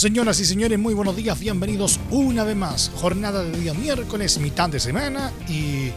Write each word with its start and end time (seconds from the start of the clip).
Señoras 0.00 0.40
y 0.40 0.46
señores, 0.46 0.78
muy 0.78 0.94
buenos 0.94 1.14
días, 1.14 1.38
bienvenidos 1.38 2.00
una 2.10 2.42
vez 2.42 2.56
más. 2.56 2.90
Jornada 2.96 3.44
de 3.44 3.60
día 3.60 3.74
miércoles, 3.74 4.38
mitad 4.38 4.70
de 4.70 4.80
semana 4.80 5.30
y 5.46 5.90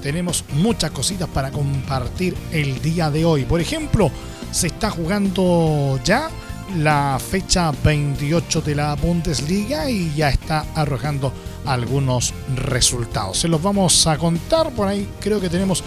tenemos 0.00 0.46
muchas 0.54 0.92
cositas 0.92 1.28
para 1.28 1.50
compartir 1.50 2.34
el 2.52 2.80
día 2.80 3.10
de 3.10 3.26
hoy. 3.26 3.44
Por 3.44 3.60
ejemplo, 3.60 4.10
se 4.50 4.68
está 4.68 4.88
jugando 4.88 6.00
ya 6.02 6.30
la 6.78 7.20
fecha 7.20 7.70
28 7.84 8.62
de 8.62 8.76
la 8.76 8.94
Bundesliga 8.94 9.90
y 9.90 10.14
ya 10.14 10.30
está 10.30 10.64
arrojando 10.74 11.30
algunos 11.66 12.32
resultados. 12.56 13.40
Se 13.40 13.48
los 13.48 13.62
vamos 13.62 14.06
a 14.06 14.16
contar 14.16 14.70
por 14.70 14.88
ahí. 14.88 15.06
Creo 15.20 15.38
que 15.38 15.50
tenemos 15.50 15.84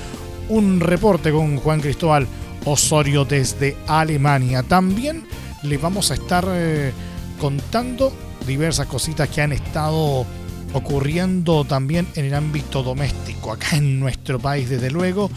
un 0.49 0.79
reporte 0.79 1.31
con 1.31 1.57
Juan 1.57 1.81
Cristóbal 1.81 2.27
Osorio 2.65 3.25
desde 3.25 3.75
Alemania. 3.87 4.61
También 4.61 5.25
les 5.63 5.81
vamos 5.81 6.11
a 6.11 6.13
estar 6.13 6.47
eh, 6.51 6.93
contando 7.39 8.13
diversas 8.45 8.87
cositas 8.87 9.29
que 9.29 9.41
han 9.41 9.51
estado 9.51 10.25
ocurriendo 10.73 11.65
también 11.65 12.07
en 12.15 12.25
el 12.25 12.33
ámbito 12.33 12.83
doméstico, 12.83 13.51
acá 13.51 13.77
en 13.77 13.99
nuestro 13.99 14.39
país 14.39 14.69
desde 14.69 14.91
luego. 14.91 15.29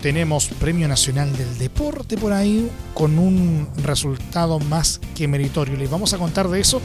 Tenemos 0.00 0.48
Premio 0.48 0.86
Nacional 0.86 1.34
del 1.34 1.56
Deporte 1.56 2.18
por 2.18 2.32
ahí 2.32 2.70
con 2.92 3.18
un 3.18 3.66
resultado 3.82 4.58
más 4.58 5.00
que 5.14 5.26
meritorio. 5.26 5.76
Les 5.76 5.90
vamos 5.90 6.12
a 6.12 6.18
contar 6.18 6.48
de 6.48 6.60
eso 6.60 6.82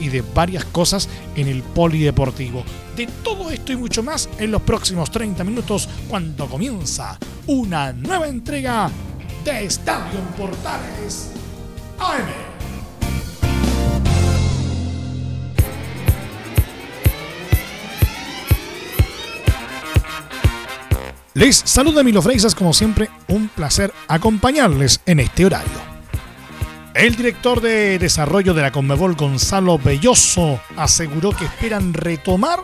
y 0.00 0.08
de 0.08 0.22
varias 0.22 0.64
cosas 0.64 1.06
en 1.36 1.48
el 1.48 1.62
polideportivo. 1.62 2.64
De 2.96 3.06
todo 3.22 3.50
esto 3.50 3.72
y 3.72 3.76
mucho 3.76 4.02
más 4.02 4.28
en 4.38 4.50
los 4.50 4.62
próximos 4.62 5.10
30 5.10 5.44
minutos 5.44 5.86
cuando 6.08 6.46
comienza 6.46 7.18
una 7.46 7.92
nueva 7.92 8.26
entrega 8.26 8.90
de 9.44 9.64
Estadio 9.66 10.20
Portales 10.38 11.30
AM. 11.98 12.51
Les 21.34 21.56
saluda 21.56 22.02
Milo 22.02 22.20
Freisas, 22.20 22.54
como 22.54 22.74
siempre, 22.74 23.08
un 23.28 23.48
placer 23.48 23.90
acompañarles 24.06 25.00
en 25.06 25.18
este 25.18 25.46
horario. 25.46 25.92
El 26.94 27.16
director 27.16 27.62
de 27.62 27.98
desarrollo 27.98 28.52
de 28.52 28.60
la 28.60 28.70
Conmebol, 28.70 29.14
Gonzalo 29.14 29.78
Belloso, 29.78 30.60
aseguró 30.76 31.30
que 31.30 31.46
esperan 31.46 31.94
retomar 31.94 32.58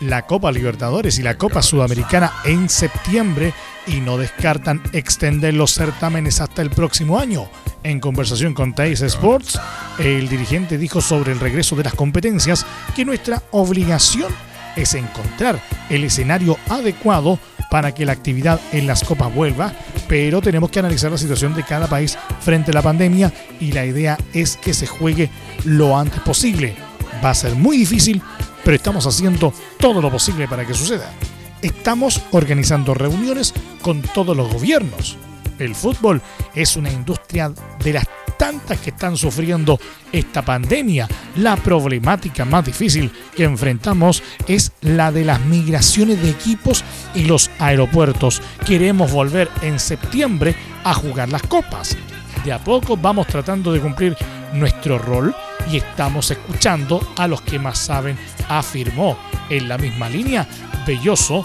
la 0.00 0.22
Copa 0.22 0.50
Libertadores 0.50 1.18
y 1.18 1.22
la 1.22 1.36
Copa 1.36 1.60
Sudamericana 1.60 2.32
en 2.46 2.70
septiembre 2.70 3.52
y 3.86 4.00
no 4.00 4.16
descartan 4.16 4.80
extender 4.94 5.52
los 5.52 5.74
certámenes 5.74 6.40
hasta 6.40 6.62
el 6.62 6.70
próximo 6.70 7.18
año. 7.18 7.50
En 7.82 8.00
conversación 8.00 8.54
con 8.54 8.74
Teis 8.74 9.02
Sports, 9.02 9.60
el 9.98 10.30
dirigente 10.30 10.78
dijo 10.78 11.02
sobre 11.02 11.32
el 11.32 11.40
regreso 11.40 11.76
de 11.76 11.84
las 11.84 11.94
competencias 11.94 12.64
que 12.94 13.04
nuestra 13.04 13.42
obligación 13.50 14.32
es 14.74 14.94
encontrar 14.94 15.60
el 15.90 16.04
escenario 16.04 16.56
adecuado 16.70 17.38
para 17.76 17.92
que 17.92 18.06
la 18.06 18.12
actividad 18.12 18.58
en 18.72 18.86
las 18.86 19.04
copas 19.04 19.34
vuelva, 19.34 19.70
pero 20.08 20.40
tenemos 20.40 20.70
que 20.70 20.78
analizar 20.78 21.10
la 21.10 21.18
situación 21.18 21.54
de 21.54 21.62
cada 21.62 21.86
país 21.86 22.16
frente 22.40 22.70
a 22.70 22.74
la 22.74 22.80
pandemia 22.80 23.30
y 23.60 23.70
la 23.72 23.84
idea 23.84 24.16
es 24.32 24.56
que 24.56 24.72
se 24.72 24.86
juegue 24.86 25.28
lo 25.66 25.98
antes 25.98 26.20
posible. 26.20 26.74
Va 27.22 27.28
a 27.28 27.34
ser 27.34 27.54
muy 27.54 27.76
difícil, 27.76 28.22
pero 28.64 28.78
estamos 28.78 29.06
haciendo 29.06 29.52
todo 29.78 30.00
lo 30.00 30.10
posible 30.10 30.48
para 30.48 30.64
que 30.64 30.72
suceda. 30.72 31.12
Estamos 31.60 32.22
organizando 32.30 32.94
reuniones 32.94 33.52
con 33.82 34.00
todos 34.00 34.34
los 34.34 34.50
gobiernos. 34.50 35.18
El 35.58 35.74
fútbol 35.74 36.22
es 36.54 36.78
una 36.78 36.90
industria 36.90 37.52
de 37.84 37.92
las 37.92 38.06
tantas 38.38 38.78
que 38.80 38.90
están 38.90 39.16
sufriendo 39.16 39.78
esta 40.12 40.42
pandemia. 40.42 41.08
La 41.36 41.56
problemática 41.56 42.44
más 42.44 42.64
difícil 42.64 43.10
que 43.34 43.44
enfrentamos 43.44 44.22
es 44.46 44.72
la 44.80 45.12
de 45.12 45.24
las 45.24 45.40
migraciones 45.40 46.22
de 46.22 46.30
equipos 46.30 46.84
y 47.14 47.24
los 47.24 47.50
aeropuertos. 47.58 48.42
Queremos 48.64 49.12
volver 49.12 49.50
en 49.62 49.78
septiembre 49.78 50.54
a 50.84 50.94
jugar 50.94 51.28
las 51.30 51.42
copas. 51.42 51.96
De 52.44 52.52
a 52.52 52.62
poco 52.62 52.96
vamos 52.96 53.26
tratando 53.26 53.72
de 53.72 53.80
cumplir 53.80 54.16
nuestro 54.52 54.98
rol 54.98 55.34
y 55.70 55.78
estamos 55.78 56.30
escuchando 56.30 57.00
a 57.16 57.26
los 57.26 57.42
que 57.42 57.58
más 57.58 57.78
saben, 57.78 58.16
afirmó. 58.48 59.18
En 59.48 59.68
la 59.68 59.78
misma 59.78 60.08
línea, 60.08 60.46
Belloso 60.86 61.44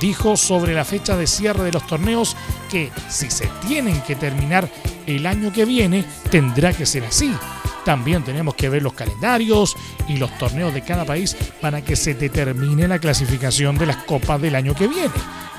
dijo 0.00 0.36
sobre 0.36 0.74
la 0.74 0.84
fecha 0.84 1.16
de 1.16 1.26
cierre 1.26 1.64
de 1.64 1.72
los 1.72 1.86
torneos 1.86 2.36
que 2.70 2.90
si 3.08 3.30
se 3.30 3.48
tienen 3.66 4.00
que 4.02 4.16
terminar 4.16 4.68
el 5.06 5.26
año 5.26 5.52
que 5.52 5.64
viene, 5.64 6.04
tendrá 6.30 6.72
que 6.72 6.86
ser 6.86 7.04
así. 7.04 7.34
También 7.84 8.22
tenemos 8.22 8.54
que 8.54 8.68
ver 8.68 8.82
los 8.82 8.92
calendarios 8.92 9.76
y 10.08 10.16
los 10.16 10.36
torneos 10.38 10.72
de 10.72 10.82
cada 10.82 11.04
país 11.04 11.36
para 11.60 11.82
que 11.82 11.96
se 11.96 12.14
determine 12.14 12.86
la 12.86 12.98
clasificación 12.98 13.76
de 13.76 13.86
las 13.86 13.96
copas 13.98 14.40
del 14.40 14.54
año 14.54 14.74
que 14.74 14.86
viene. 14.86 15.10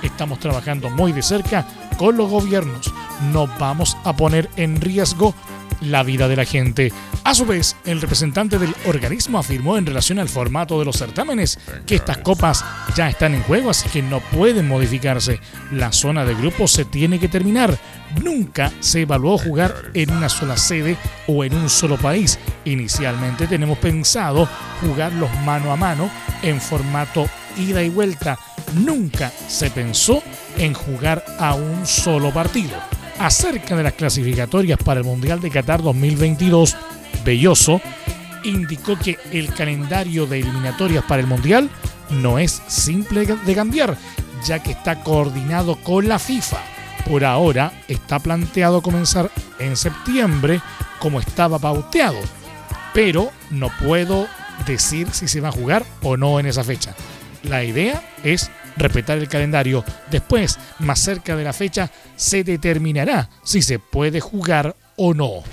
Estamos 0.01 0.39
trabajando 0.39 0.89
muy 0.89 1.11
de 1.11 1.21
cerca 1.21 1.65
con 1.97 2.15
los 2.17 2.29
gobiernos. 2.29 2.93
No 3.31 3.47
vamos 3.59 3.97
a 4.03 4.15
poner 4.15 4.49
en 4.55 4.79
riesgo 4.79 5.33
la 5.85 6.03
vida 6.03 6.27
de 6.27 6.35
la 6.35 6.45
gente. 6.45 6.91
A 7.23 7.33
su 7.33 7.45
vez, 7.45 7.75
el 7.85 8.01
representante 8.01 8.59
del 8.59 8.75
organismo 8.85 9.39
afirmó 9.39 9.77
en 9.77 9.85
relación 9.85 10.19
al 10.19 10.29
formato 10.29 10.79
de 10.79 10.85
los 10.85 10.97
certámenes 10.97 11.59
que 11.85 11.95
estas 11.95 12.17
copas 12.17 12.63
ya 12.95 13.09
están 13.09 13.33
en 13.33 13.43
juego, 13.43 13.69
así 13.69 13.89
que 13.89 14.01
no 14.01 14.19
pueden 14.19 14.67
modificarse. 14.67 15.39
La 15.71 15.91
zona 15.91 16.25
de 16.25 16.35
grupos 16.35 16.71
se 16.71 16.85
tiene 16.85 17.19
que 17.19 17.27
terminar. 17.27 17.77
Nunca 18.21 18.71
se 18.79 19.01
evaluó 19.01 19.37
jugar 19.37 19.73
en 19.93 20.11
una 20.11 20.29
sola 20.29 20.57
sede 20.57 20.97
o 21.27 21.43
en 21.43 21.55
un 21.55 21.69
solo 21.69 21.97
país. 21.97 22.37
Inicialmente 22.65 23.47
tenemos 23.47 23.77
pensado 23.77 24.47
jugarlos 24.81 25.29
mano 25.45 25.71
a 25.71 25.75
mano 25.75 26.09
en 26.41 26.59
formato 26.59 27.27
ida 27.57 27.83
y 27.83 27.89
vuelta. 27.89 28.37
Nunca 28.75 29.31
se 29.47 29.69
pensó 29.69 30.21
en 30.57 30.73
jugar 30.73 31.23
a 31.39 31.55
un 31.55 31.85
solo 31.85 32.31
partido 32.31 33.02
acerca 33.19 33.75
de 33.75 33.83
las 33.83 33.93
clasificatorias 33.93 34.79
para 34.79 34.99
el 34.99 35.05
Mundial 35.05 35.39
de 35.39 35.49
Qatar 35.49 35.81
2022, 35.81 36.75
Belloso 37.23 37.81
indicó 38.43 38.97
que 38.97 39.17
el 39.31 39.53
calendario 39.53 40.25
de 40.25 40.39
eliminatorias 40.39 41.03
para 41.05 41.21
el 41.21 41.27
Mundial 41.27 41.69
no 42.09 42.39
es 42.39 42.61
simple 42.67 43.25
de 43.25 43.55
cambiar, 43.55 43.97
ya 44.45 44.61
que 44.61 44.71
está 44.71 45.01
coordinado 45.01 45.75
con 45.77 46.07
la 46.07 46.19
FIFA. 46.19 46.57
Por 47.09 47.25
ahora 47.25 47.71
está 47.87 48.19
planteado 48.19 48.81
comenzar 48.81 49.29
en 49.59 49.75
septiembre 49.75 50.61
como 50.99 51.19
estaba 51.19 51.59
pauteado, 51.59 52.19
pero 52.93 53.31
no 53.49 53.69
puedo 53.83 54.27
decir 54.65 55.09
si 55.11 55.27
se 55.27 55.41
va 55.41 55.49
a 55.49 55.53
jugar 55.53 55.85
o 56.01 56.17
no 56.17 56.39
en 56.39 56.45
esa 56.45 56.63
fecha. 56.63 56.95
La 57.43 57.63
idea 57.63 58.01
es 58.23 58.51
respetar 58.77 59.17
el 59.17 59.27
calendario. 59.27 59.83
Después, 60.11 60.59
más 60.79 60.99
cerca 60.99 61.35
de 61.35 61.43
la 61.43 61.53
fecha, 61.53 61.89
se 62.15 62.43
determinará 62.43 63.29
si 63.43 63.61
se 63.61 63.79
puede 63.79 64.19
jugar 64.19 64.75
o 64.97 65.13
no. 65.13 65.43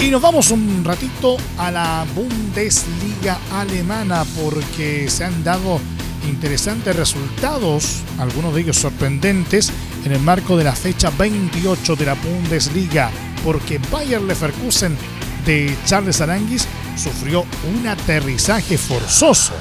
Y 0.00 0.10
nos 0.10 0.20
vamos 0.20 0.50
un 0.50 0.84
ratito 0.84 1.38
a 1.56 1.70
la 1.70 2.06
Bundesliga 2.14 3.38
alemana 3.52 4.24
porque 4.38 5.08
se 5.08 5.24
han 5.24 5.42
dado 5.42 5.80
interesantes 6.28 6.94
resultados, 6.94 8.02
algunos 8.18 8.54
de 8.54 8.60
ellos 8.60 8.76
sorprendentes, 8.76 9.72
en 10.04 10.12
el 10.12 10.20
marco 10.20 10.58
de 10.58 10.64
la 10.64 10.74
fecha 10.74 11.10
28 11.10 11.96
de 11.96 12.04
la 12.04 12.14
Bundesliga, 12.14 13.10
porque 13.42 13.80
Bayer 13.90 14.20
Leverkusen 14.20 14.96
de 15.44 15.76
Charles 15.86 16.20
Aranguis 16.20 16.66
sufrió 16.96 17.44
un 17.74 17.86
aterrizaje 17.86 18.78
forzoso 18.78 19.54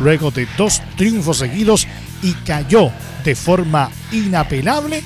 luego 0.00 0.30
de 0.30 0.46
dos 0.56 0.82
triunfos 0.96 1.38
seguidos 1.38 1.86
y 2.22 2.32
cayó 2.32 2.90
de 3.24 3.34
forma 3.34 3.90
inapelable 4.12 5.02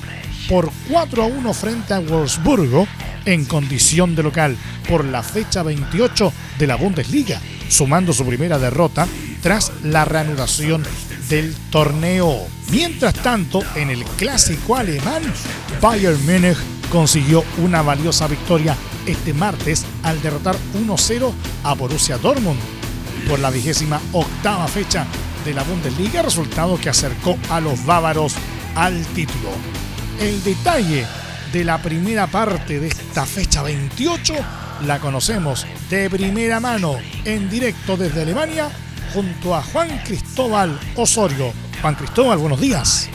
por 0.47 0.71
4 0.89 1.23
a 1.23 1.25
1 1.27 1.53
frente 1.53 1.93
a 1.93 1.99
Wolfsburgo 1.99 2.87
en 3.25 3.45
condición 3.45 4.15
de 4.15 4.23
local 4.23 4.57
por 4.89 5.05
la 5.05 5.23
fecha 5.23 5.63
28 5.63 6.33
de 6.57 6.67
la 6.67 6.75
Bundesliga, 6.75 7.39
sumando 7.69 8.13
su 8.13 8.25
primera 8.25 8.57
derrota 8.57 9.07
tras 9.41 9.71
la 9.83 10.05
reanudación 10.05 10.83
del 11.29 11.55
torneo. 11.69 12.47
Mientras 12.71 13.13
tanto, 13.13 13.61
en 13.75 13.89
el 13.89 14.03
clásico 14.03 14.75
alemán, 14.75 15.21
Bayern 15.79 16.23
Múnich 16.25 16.57
consiguió 16.91 17.43
una 17.57 17.81
valiosa 17.81 18.27
victoria 18.27 18.75
este 19.05 19.33
martes 19.33 19.85
al 20.03 20.21
derrotar 20.21 20.55
1-0 20.75 21.31
a 21.63 21.73
Borussia 21.73 22.17
Dortmund 22.17 22.59
por 23.27 23.39
la 23.39 23.49
vigésima 23.49 23.99
octava 24.11 24.67
fecha 24.67 25.05
de 25.45 25.53
la 25.53 25.63
Bundesliga, 25.63 26.21
resultado 26.21 26.79
que 26.79 26.89
acercó 26.89 27.37
a 27.49 27.59
los 27.59 27.85
bávaros 27.85 28.35
al 28.75 29.05
título. 29.07 29.49
El 30.19 30.43
detalle 30.43 31.05
de 31.51 31.63
la 31.63 31.81
primera 31.81 32.27
parte 32.27 32.79
de 32.79 32.87
esta 32.87 33.25
fecha 33.25 33.63
28 33.63 34.33
la 34.85 34.99
conocemos 34.99 35.65
de 35.89 36.09
primera 36.09 36.59
mano 36.59 36.95
en 37.25 37.49
directo 37.49 37.97
desde 37.97 38.21
Alemania 38.21 38.69
junto 39.13 39.55
a 39.55 39.61
Juan 39.61 40.01
Cristóbal 40.05 40.79
Osorio. 40.95 41.53
Juan 41.81 41.95
Cristóbal, 41.95 42.37
buenos 42.37 42.59
días. 42.59 43.09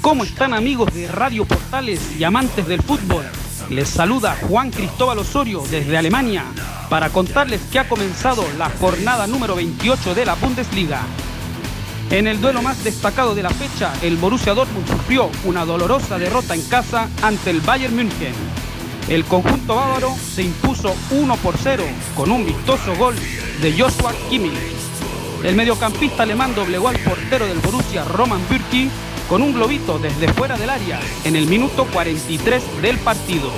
¿Cómo 0.00 0.24
están 0.24 0.54
amigos 0.54 0.94
de 0.94 1.08
Radio 1.08 1.44
Portales 1.44 2.00
y 2.18 2.24
amantes 2.24 2.66
del 2.66 2.82
fútbol? 2.82 3.24
Les 3.70 3.86
saluda 3.86 4.34
Juan 4.48 4.70
Cristóbal 4.70 5.18
Osorio 5.18 5.62
desde 5.70 5.98
Alemania 5.98 6.44
para 6.88 7.10
contarles 7.10 7.60
que 7.70 7.78
ha 7.78 7.86
comenzado 7.86 8.42
la 8.56 8.70
jornada 8.70 9.26
número 9.26 9.56
28 9.56 10.14
de 10.14 10.24
la 10.24 10.36
Bundesliga. 10.36 11.02
En 12.10 12.26
el 12.26 12.40
duelo 12.40 12.62
más 12.62 12.82
destacado 12.82 13.34
de 13.34 13.42
la 13.42 13.50
fecha, 13.50 13.92
el 14.00 14.16
Borussia 14.16 14.54
Dortmund 14.54 14.88
sufrió 14.88 15.30
una 15.44 15.66
dolorosa 15.66 16.16
derrota 16.16 16.54
en 16.54 16.62
casa 16.62 17.10
ante 17.20 17.50
el 17.50 17.60
Bayern 17.60 17.94
München. 17.94 18.32
El 19.10 19.26
conjunto 19.26 19.74
bávaro 19.74 20.16
se 20.16 20.44
impuso 20.44 20.94
1 21.10 21.36
por 21.36 21.54
0 21.58 21.84
con 22.16 22.30
un 22.30 22.46
vistoso 22.46 22.96
gol 22.96 23.14
de 23.60 23.72
Joshua 23.78 24.14
Kimmich. 24.30 24.54
El 25.44 25.54
mediocampista 25.56 26.22
alemán 26.22 26.54
doblegó 26.54 26.88
al 26.88 26.98
portero 27.00 27.46
del 27.46 27.58
Borussia, 27.58 28.04
Roman 28.04 28.40
Bürki, 28.48 28.88
con 29.28 29.42
un 29.42 29.52
globito 29.52 29.98
desde 29.98 30.32
fuera 30.32 30.56
del 30.56 30.70
área 30.70 30.98
en 31.24 31.36
el 31.36 31.46
minuto 31.46 31.86
43 31.92 32.80
del 32.80 32.96
partido. 32.98 33.50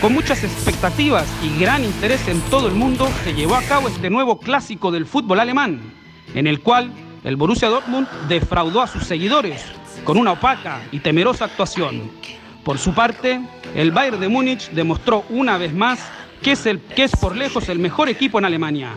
Con 0.00 0.12
muchas 0.12 0.44
expectativas 0.44 1.26
y 1.42 1.58
gran 1.58 1.84
interés 1.84 2.28
en 2.28 2.40
todo 2.42 2.68
el 2.68 2.74
mundo, 2.74 3.08
se 3.24 3.32
llevó 3.32 3.54
a 3.54 3.62
cabo 3.62 3.88
este 3.88 4.10
nuevo 4.10 4.38
clásico 4.38 4.92
del 4.92 5.06
fútbol 5.06 5.40
alemán, 5.40 5.80
en 6.34 6.46
el 6.46 6.60
cual 6.60 6.92
el 7.24 7.36
Borussia 7.36 7.70
Dortmund 7.70 8.06
defraudó 8.28 8.82
a 8.82 8.86
sus 8.86 9.04
seguidores 9.04 9.64
con 10.04 10.18
una 10.18 10.32
opaca 10.32 10.82
y 10.92 10.98
temerosa 10.98 11.46
actuación. 11.46 12.10
Por 12.62 12.78
su 12.78 12.92
parte, 12.92 13.40
el 13.74 13.90
Bayern 13.90 14.20
de 14.20 14.28
Múnich 14.28 14.68
demostró 14.70 15.24
una 15.30 15.56
vez 15.56 15.72
más 15.72 16.00
que 16.42 16.52
es, 16.52 16.68
que 16.94 17.04
es 17.04 17.16
por 17.16 17.34
lejos 17.34 17.70
el 17.70 17.78
mejor 17.78 18.10
equipo 18.10 18.38
en 18.38 18.44
Alemania. 18.44 18.92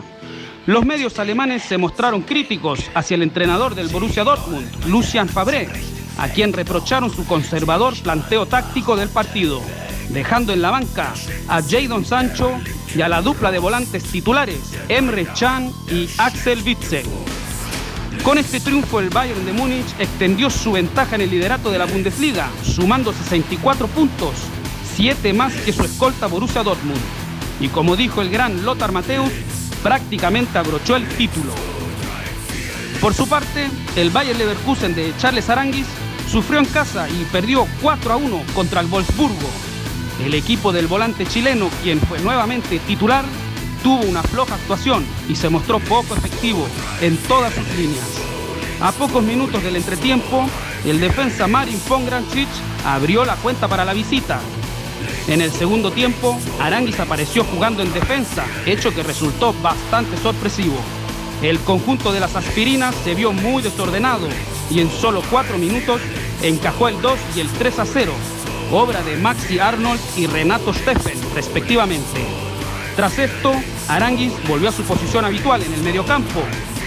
Los 0.68 0.84
medios 0.84 1.18
alemanes 1.18 1.62
se 1.62 1.78
mostraron 1.78 2.20
críticos 2.20 2.90
hacia 2.92 3.14
el 3.14 3.22
entrenador 3.22 3.74
del 3.74 3.88
Borussia 3.88 4.22
Dortmund, 4.22 4.68
Lucian 4.84 5.26
Fabré, 5.26 5.66
a 6.18 6.28
quien 6.28 6.52
reprocharon 6.52 7.10
su 7.10 7.24
conservador 7.24 7.94
planteo 8.02 8.44
táctico 8.44 8.94
del 8.94 9.08
partido, 9.08 9.62
dejando 10.10 10.52
en 10.52 10.60
la 10.60 10.70
banca 10.70 11.14
a 11.48 11.62
Jadon 11.62 12.04
Sancho 12.04 12.52
y 12.94 13.00
a 13.00 13.08
la 13.08 13.22
dupla 13.22 13.50
de 13.50 13.58
volantes 13.58 14.04
titulares 14.04 14.58
Emre 14.90 15.26
Chan 15.32 15.72
y 15.90 16.06
Axel 16.18 16.62
Witzel. 16.62 17.06
Con 18.22 18.36
este 18.36 18.60
triunfo 18.60 19.00
el 19.00 19.08
Bayern 19.08 19.46
de 19.46 19.54
Múnich 19.54 19.94
extendió 19.98 20.50
su 20.50 20.72
ventaja 20.72 21.14
en 21.14 21.22
el 21.22 21.30
liderato 21.30 21.70
de 21.70 21.78
la 21.78 21.86
Bundesliga, 21.86 22.50
sumando 22.62 23.14
64 23.14 23.86
puntos, 23.86 24.34
7 24.96 25.32
más 25.32 25.54
que 25.54 25.72
su 25.72 25.82
escolta 25.82 26.26
Borussia 26.26 26.62
Dortmund. 26.62 27.00
Y 27.58 27.68
como 27.68 27.96
dijo 27.96 28.20
el 28.20 28.28
gran 28.28 28.64
Lothar 28.66 28.92
Matthäus, 28.92 29.32
prácticamente 29.82 30.58
abrochó 30.58 30.96
el 30.96 31.08
título. 31.08 31.52
Por 33.00 33.14
su 33.14 33.28
parte, 33.28 33.68
el 33.96 34.10
Bayern 34.10 34.38
Leverkusen 34.38 34.94
de 34.94 35.12
Charles 35.18 35.48
Aranguis 35.48 35.86
sufrió 36.30 36.58
en 36.58 36.66
casa 36.66 37.08
y 37.08 37.24
perdió 37.32 37.66
4 37.80 38.12
a 38.12 38.16
1 38.16 38.42
contra 38.54 38.80
el 38.80 38.88
Wolfsburgo. 38.88 39.48
El 40.24 40.34
equipo 40.34 40.72
del 40.72 40.88
volante 40.88 41.26
chileno, 41.26 41.70
quien 41.82 42.00
fue 42.00 42.18
nuevamente 42.18 42.80
titular, 42.80 43.24
tuvo 43.82 44.02
una 44.02 44.22
floja 44.22 44.56
actuación 44.56 45.06
y 45.28 45.36
se 45.36 45.48
mostró 45.48 45.78
poco 45.78 46.16
efectivo 46.16 46.66
en 47.00 47.16
todas 47.16 47.54
sus 47.54 47.68
líneas. 47.76 48.06
A 48.80 48.92
pocos 48.92 49.22
minutos 49.22 49.62
del 49.62 49.76
entretiempo, 49.76 50.48
el 50.84 51.00
defensa 51.00 51.46
Marin 51.46 51.78
Pongrancic 51.88 52.48
abrió 52.84 53.24
la 53.24 53.36
cuenta 53.36 53.68
para 53.68 53.84
la 53.84 53.92
visita. 53.92 54.40
En 55.28 55.42
el 55.42 55.52
segundo 55.52 55.90
tiempo, 55.90 56.38
Aranguis 56.58 56.98
apareció 57.00 57.44
jugando 57.44 57.82
en 57.82 57.92
defensa, 57.92 58.46
hecho 58.64 58.94
que 58.94 59.02
resultó 59.02 59.52
bastante 59.62 60.16
sorpresivo. 60.16 60.76
El 61.42 61.58
conjunto 61.60 62.12
de 62.12 62.20
las 62.20 62.34
aspirinas 62.34 62.94
se 63.04 63.14
vio 63.14 63.32
muy 63.32 63.62
desordenado 63.62 64.26
y 64.70 64.80
en 64.80 64.90
solo 64.90 65.22
cuatro 65.30 65.58
minutos 65.58 66.00
encajó 66.42 66.88
el 66.88 67.02
2 67.02 67.18
y 67.36 67.40
el 67.40 67.48
3 67.48 67.78
a 67.78 67.84
0, 67.84 68.12
obra 68.72 69.02
de 69.02 69.16
Maxi 69.16 69.58
Arnold 69.58 70.00
y 70.16 70.26
Renato 70.26 70.72
Steffen, 70.72 71.18
respectivamente. 71.34 72.24
Tras 72.96 73.18
esto, 73.18 73.52
Aranguis 73.86 74.32
volvió 74.48 74.70
a 74.70 74.72
su 74.72 74.82
posición 74.82 75.26
habitual 75.26 75.62
en 75.62 75.74
el 75.74 75.82
mediocampo, 75.82 76.40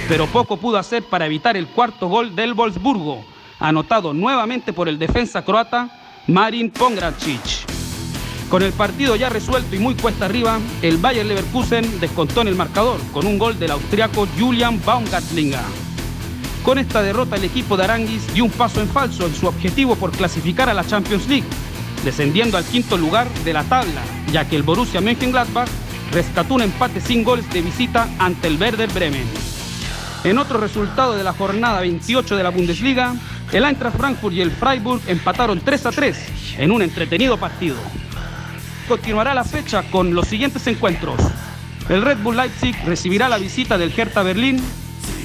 pero 0.09 0.25
poco 0.25 0.57
pudo 0.57 0.79
hacer 0.79 1.03
para 1.03 1.27
evitar 1.27 1.55
el 1.55 1.67
cuarto 1.67 2.07
gol 2.07 2.35
del 2.35 2.55
Wolfsburgo, 2.55 3.23
anotado 3.59 4.13
nuevamente 4.13 4.73
por 4.73 4.89
el 4.89 4.97
defensa 4.97 5.45
croata 5.45 6.23
Marin 6.25 6.71
Pongracic. 6.71 7.70
Con 8.51 8.63
el 8.63 8.73
partido 8.73 9.15
ya 9.15 9.29
resuelto 9.29 9.77
y 9.77 9.79
muy 9.79 9.95
cuesta 9.95 10.25
arriba, 10.25 10.59
el 10.81 10.97
Bayer 10.97 11.25
Leverkusen 11.25 12.01
descontó 12.01 12.41
en 12.41 12.49
el 12.49 12.55
marcador 12.55 12.99
con 13.13 13.25
un 13.25 13.39
gol 13.39 13.57
del 13.57 13.71
austriaco 13.71 14.27
Julian 14.37 14.77
Baumgartlinger. 14.85 15.61
Con 16.61 16.77
esta 16.77 17.01
derrota 17.01 17.37
el 17.37 17.45
equipo 17.45 17.77
de 17.77 17.85
Aranguis 17.85 18.33
dio 18.33 18.43
un 18.43 18.51
paso 18.51 18.81
en 18.81 18.89
falso 18.89 19.25
en 19.25 19.33
su 19.33 19.47
objetivo 19.47 19.95
por 19.95 20.11
clasificar 20.11 20.67
a 20.67 20.73
la 20.73 20.85
Champions 20.85 21.29
League, 21.29 21.47
descendiendo 22.03 22.57
al 22.57 22.65
quinto 22.65 22.97
lugar 22.97 23.29
de 23.45 23.53
la 23.53 23.63
tabla, 23.63 24.01
ya 24.33 24.43
que 24.43 24.57
el 24.57 24.63
Borussia 24.63 24.99
Mönchengladbach 24.99 25.69
rescató 26.11 26.55
un 26.55 26.63
empate 26.63 26.99
sin 26.99 27.23
goles 27.23 27.49
de 27.53 27.61
visita 27.61 28.09
ante 28.19 28.49
el 28.49 28.59
Werder 28.59 28.91
Bremen. 28.91 29.29
En 30.25 30.37
otro 30.37 30.59
resultado 30.59 31.15
de 31.15 31.23
la 31.23 31.31
jornada 31.31 31.79
28 31.79 32.35
de 32.35 32.43
la 32.43 32.49
Bundesliga, 32.49 33.15
el 33.53 33.63
Eintracht 33.63 33.95
Frankfurt 33.95 34.35
y 34.35 34.41
el 34.41 34.51
Freiburg 34.51 35.01
empataron 35.07 35.61
3 35.61 35.85
a 35.85 35.91
3 35.91 36.17
en 36.57 36.71
un 36.71 36.81
entretenido 36.81 37.37
partido. 37.37 37.77
Continuará 38.91 39.33
la 39.33 39.45
fecha 39.45 39.83
con 39.83 40.13
los 40.13 40.27
siguientes 40.27 40.67
encuentros. 40.67 41.15
El 41.87 42.01
Red 42.01 42.17
Bull 42.17 42.35
Leipzig 42.35 42.75
recibirá 42.85 43.29
la 43.29 43.37
visita 43.37 43.77
del 43.77 43.97
Hertha 43.97 44.21
Berlín, 44.21 44.61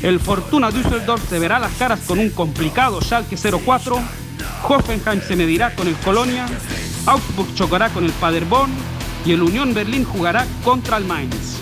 el 0.05 0.21
Fortuna 0.21 0.71
Düsseldorf 0.71 1.29
se 1.29 1.41
verá 1.41 1.59
las 1.59 1.73
caras 1.73 1.99
con 2.07 2.21
un 2.21 2.31
complicado 2.31 3.01
Schalke 3.01 3.37
04, 3.37 3.99
Hoffenheim 4.69 5.21
se 5.21 5.35
medirá 5.35 5.75
con 5.75 5.89
el 5.89 5.97
Colonia, 5.97 6.47
Augsburg 7.07 7.53
chocará 7.57 7.89
con 7.89 8.05
el 8.05 8.13
Paderborn 8.13 8.71
y 9.25 9.33
el 9.33 9.43
Unión 9.43 9.75
Berlín 9.75 10.05
jugará 10.05 10.47
contra 10.63 10.97
el 10.99 11.05
Mainz. 11.05 11.57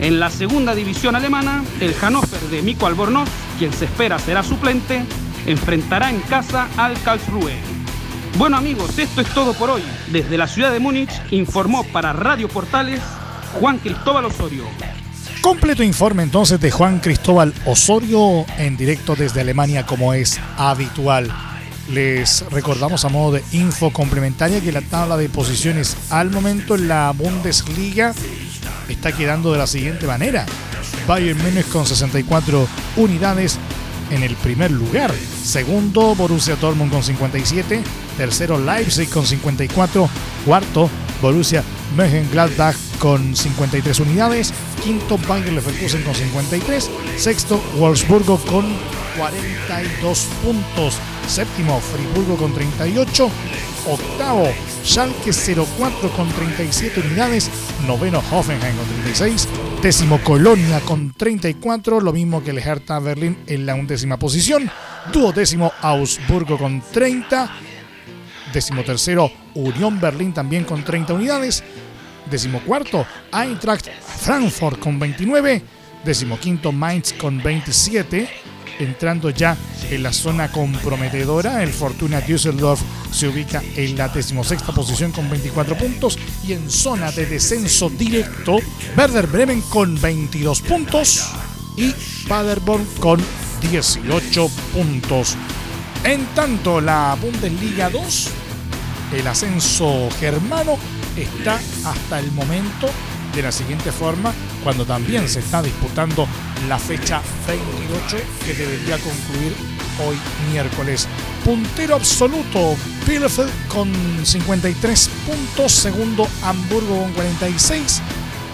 En 0.00 0.18
la 0.18 0.30
segunda 0.30 0.74
división 0.74 1.14
alemana, 1.14 1.62
el 1.78 1.94
Hannover 1.94 2.40
de 2.50 2.60
Miko 2.62 2.88
Albornoz, 2.88 3.28
quien 3.56 3.72
se 3.72 3.84
espera 3.84 4.18
será 4.18 4.42
suplente, 4.42 5.04
enfrentará 5.46 6.10
en 6.10 6.18
casa 6.22 6.66
al 6.76 7.00
Karlsruhe. 7.02 7.75
Bueno 8.38 8.58
amigos, 8.58 8.98
esto 8.98 9.22
es 9.22 9.28
todo 9.32 9.54
por 9.54 9.70
hoy. 9.70 9.82
Desde 10.12 10.36
la 10.36 10.46
ciudad 10.46 10.70
de 10.70 10.78
Múnich 10.78 11.10
informó 11.30 11.84
para 11.84 12.12
Radio 12.12 12.48
Portales 12.48 13.00
Juan 13.58 13.78
Cristóbal 13.78 14.26
Osorio. 14.26 14.64
Completo 15.40 15.82
informe 15.82 16.22
entonces 16.22 16.60
de 16.60 16.70
Juan 16.70 16.98
Cristóbal 17.00 17.54
Osorio 17.64 18.44
en 18.58 18.76
directo 18.76 19.16
desde 19.16 19.40
Alemania 19.40 19.86
como 19.86 20.12
es 20.12 20.38
habitual. 20.58 21.32
Les 21.88 22.44
recordamos 22.50 23.06
a 23.06 23.08
modo 23.08 23.32
de 23.32 23.44
info 23.52 23.90
complementaria 23.90 24.60
que 24.60 24.70
la 24.70 24.82
tabla 24.82 25.16
de 25.16 25.30
posiciones 25.30 25.96
al 26.10 26.30
momento 26.30 26.74
en 26.74 26.88
la 26.88 27.12
Bundesliga 27.12 28.12
está 28.86 29.12
quedando 29.12 29.50
de 29.50 29.58
la 29.58 29.66
siguiente 29.66 30.06
manera. 30.06 30.44
Bayern 31.06 31.40
Múnich 31.42 31.68
con 31.68 31.86
64 31.86 32.68
unidades 32.96 33.58
en 34.10 34.22
el 34.22 34.36
primer 34.36 34.70
lugar. 34.70 35.12
Segundo, 35.42 36.14
Borussia 36.14 36.56
Dortmund 36.56 36.92
con 36.92 37.02
57. 37.02 37.82
Tercero, 38.16 38.58
Leipzig 38.58 39.08
con 39.08 39.26
54. 39.26 40.08
Cuarto, 40.44 40.90
Borussia 41.20 41.62
Mönchengladbach 41.96 42.76
con 42.98 43.34
53 43.34 44.00
unidades. 44.00 44.52
Quinto, 44.82 45.18
Bayern 45.18 45.54
Leverkusen 45.54 46.02
con 46.02 46.14
53. 46.14 46.90
Sexto, 47.16 47.62
Wolfsburgo 47.78 48.38
con 48.38 48.64
42 49.16 50.28
puntos. 50.42 50.98
Séptimo, 51.26 51.80
Friburgo 51.80 52.36
con 52.36 52.52
38. 52.54 53.30
Octavo, 53.86 54.48
Schalke 54.84 55.30
04 55.32 56.10
con 56.10 56.28
37 56.32 57.00
unidades. 57.00 57.50
Noveno, 57.86 58.22
Hoffenheim 58.30 58.76
con 58.76 58.86
36. 58.86 59.48
Décimo, 59.80 60.18
Colonia 60.24 60.80
con 60.80 61.12
34. 61.12 62.00
Lo 62.00 62.12
mismo 62.12 62.42
que 62.42 62.50
el 62.50 62.58
Hertha 62.58 62.98
Berlín 62.98 63.38
en 63.46 63.64
la 63.64 63.76
undécima 63.76 64.18
posición. 64.18 64.68
Duodécimo, 65.12 65.72
Augsburgo 65.80 66.58
con 66.58 66.82
30. 66.92 67.50
Décimo 68.52 68.82
tercero, 68.82 69.30
Unión 69.54 70.00
Berlín 70.00 70.32
también 70.32 70.64
con 70.64 70.82
30 70.82 71.14
unidades. 71.14 71.62
Décimo 72.30 72.60
cuarto, 72.60 73.06
Eintracht 73.32 73.88
Frankfurt 74.18 74.80
con 74.80 74.98
29. 74.98 75.62
Décimo 76.04 76.38
quinto, 76.38 76.72
Mainz 76.72 77.12
con 77.12 77.40
27 77.40 78.45
entrando 78.78 79.30
ya 79.30 79.56
en 79.90 80.02
la 80.02 80.12
zona 80.12 80.50
comprometedora. 80.50 81.62
El 81.62 81.70
Fortuna 81.70 82.20
Düsseldorf 82.20 82.80
se 83.12 83.28
ubica 83.28 83.62
en 83.76 83.96
la 83.96 84.08
decimosexta 84.08 84.72
posición 84.72 85.12
con 85.12 85.28
24 85.30 85.76
puntos 85.76 86.18
y 86.46 86.52
en 86.52 86.70
zona 86.70 87.12
de 87.12 87.26
descenso 87.26 87.88
directo 87.90 88.58
Werder 88.96 89.26
Bremen 89.26 89.60
con 89.62 90.00
22 90.00 90.60
puntos 90.62 91.32
y 91.76 91.94
Paderborn 92.28 92.86
con 93.00 93.20
18 93.70 94.48
puntos. 94.72 95.36
En 96.04 96.24
tanto, 96.34 96.80
la 96.80 97.16
Bundesliga 97.20 97.90
2, 97.90 98.28
el 99.18 99.26
ascenso 99.26 100.08
germano, 100.18 100.78
está 101.16 101.60
hasta 101.84 102.20
el 102.20 102.30
momento 102.32 102.88
de 103.36 103.42
la 103.42 103.52
siguiente 103.52 103.92
forma, 103.92 104.32
cuando 104.64 104.86
también 104.86 105.28
se 105.28 105.40
está 105.40 105.62
disputando 105.62 106.26
la 106.68 106.78
fecha 106.78 107.20
28 107.46 108.16
que 108.44 108.54
debería 108.54 108.96
concluir 108.98 109.54
hoy 110.04 110.16
miércoles. 110.50 111.06
Puntero 111.44 111.96
absoluto, 111.96 112.76
Bielefeld 113.06 113.52
con 113.68 113.92
53 114.24 115.10
puntos, 115.26 115.72
segundo 115.72 116.26
Hamburgo 116.42 117.02
con 117.02 117.12
46, 117.12 118.00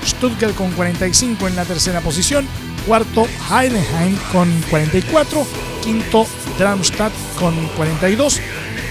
Stuttgart 0.04 0.54
con 0.56 0.72
45 0.72 1.46
en 1.46 1.56
la 1.56 1.64
tercera 1.64 2.00
posición, 2.00 2.44
cuarto 2.86 3.26
Heidenheim 3.50 4.16
con 4.32 4.50
44, 4.68 5.46
quinto 5.82 6.26
Darmstadt 6.58 7.12
con 7.38 7.54
42, 7.76 8.40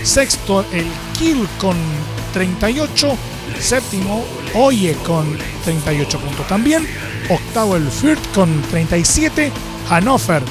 sexto 0.03 0.65
el 0.71 0.87
Kiel 1.19 1.47
con 1.59 1.75
38, 2.33 3.17
séptimo 3.61 4.25
Oye 4.53 4.95
con 5.05 5.37
38 5.63 6.19
puntos 6.19 6.47
también, 6.47 6.85
octavo 7.29 7.77
el 7.77 7.89
Fürth 7.89 8.33
con 8.33 8.61
37, 8.63 9.51
Hannover 9.89 10.43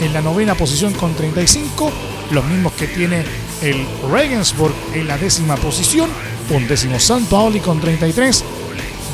en 0.00 0.12
la 0.12 0.20
novena 0.20 0.54
posición 0.56 0.92
con 0.94 1.14
35, 1.14 1.92
los 2.32 2.44
mismos 2.46 2.72
que 2.72 2.88
tiene 2.88 3.24
el 3.62 3.86
Regensburg 4.10 4.74
en 4.94 5.06
la 5.06 5.16
décima 5.16 5.56
posición, 5.56 6.10
undécimo 6.50 6.98
San 6.98 7.24
Paoli 7.26 7.60
con 7.60 7.80
33, 7.80 8.44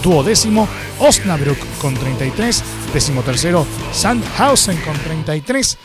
duodécimo 0.02 0.67
Osnabrück 0.99 1.59
con 1.79 1.95
33, 1.95 2.64
decimotercero 2.95 3.67
Sandhausen 3.93 4.81
con 4.81 4.97
33, 4.97 5.79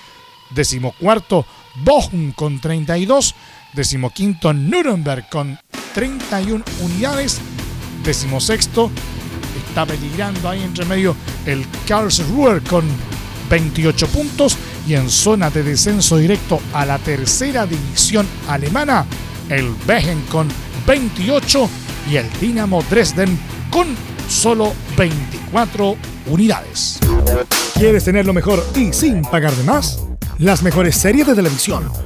decimocuarto 0.51 1.45
Bochum 1.83 2.31
con 2.31 2.59
32, 2.59 3.35
decimoquinto 3.73 4.53
Nuremberg 4.53 5.27
con 5.29 5.59
31 5.95 6.63
unidades, 6.81 7.39
decimosexto 8.03 8.91
está 9.65 9.85
peligrando 9.85 10.49
ahí 10.49 10.61
entre 10.61 10.83
medio 10.83 11.15
el 11.45 11.65
Karlsruhe 11.87 12.59
con 12.69 12.83
28 13.49 14.07
puntos 14.07 14.57
y 14.85 14.95
en 14.95 15.09
zona 15.09 15.49
de 15.49 15.63
descenso 15.63 16.17
directo 16.17 16.59
a 16.73 16.85
la 16.85 16.97
tercera 16.99 17.65
división 17.65 18.27
alemana, 18.49 19.05
el 19.49 19.73
Behen 19.87 20.21
con 20.29 20.49
28 20.85 21.69
y 22.11 22.17
el 22.17 22.29
Dinamo 22.41 22.83
Dresden 22.89 23.39
con 23.69 23.87
solo 24.27 24.73
24 24.97 25.95
unidades. 26.27 26.99
¿Quieres 27.73 28.03
tener 28.03 28.25
lo 28.25 28.33
mejor 28.33 28.65
y 28.75 28.91
sin 28.91 29.21
pagar 29.21 29.53
de 29.53 29.63
más? 29.63 29.99
Las 30.39 30.61
mejores 30.61 30.97
series 30.97 31.25
de 31.27 31.35
televisión, 31.35 31.89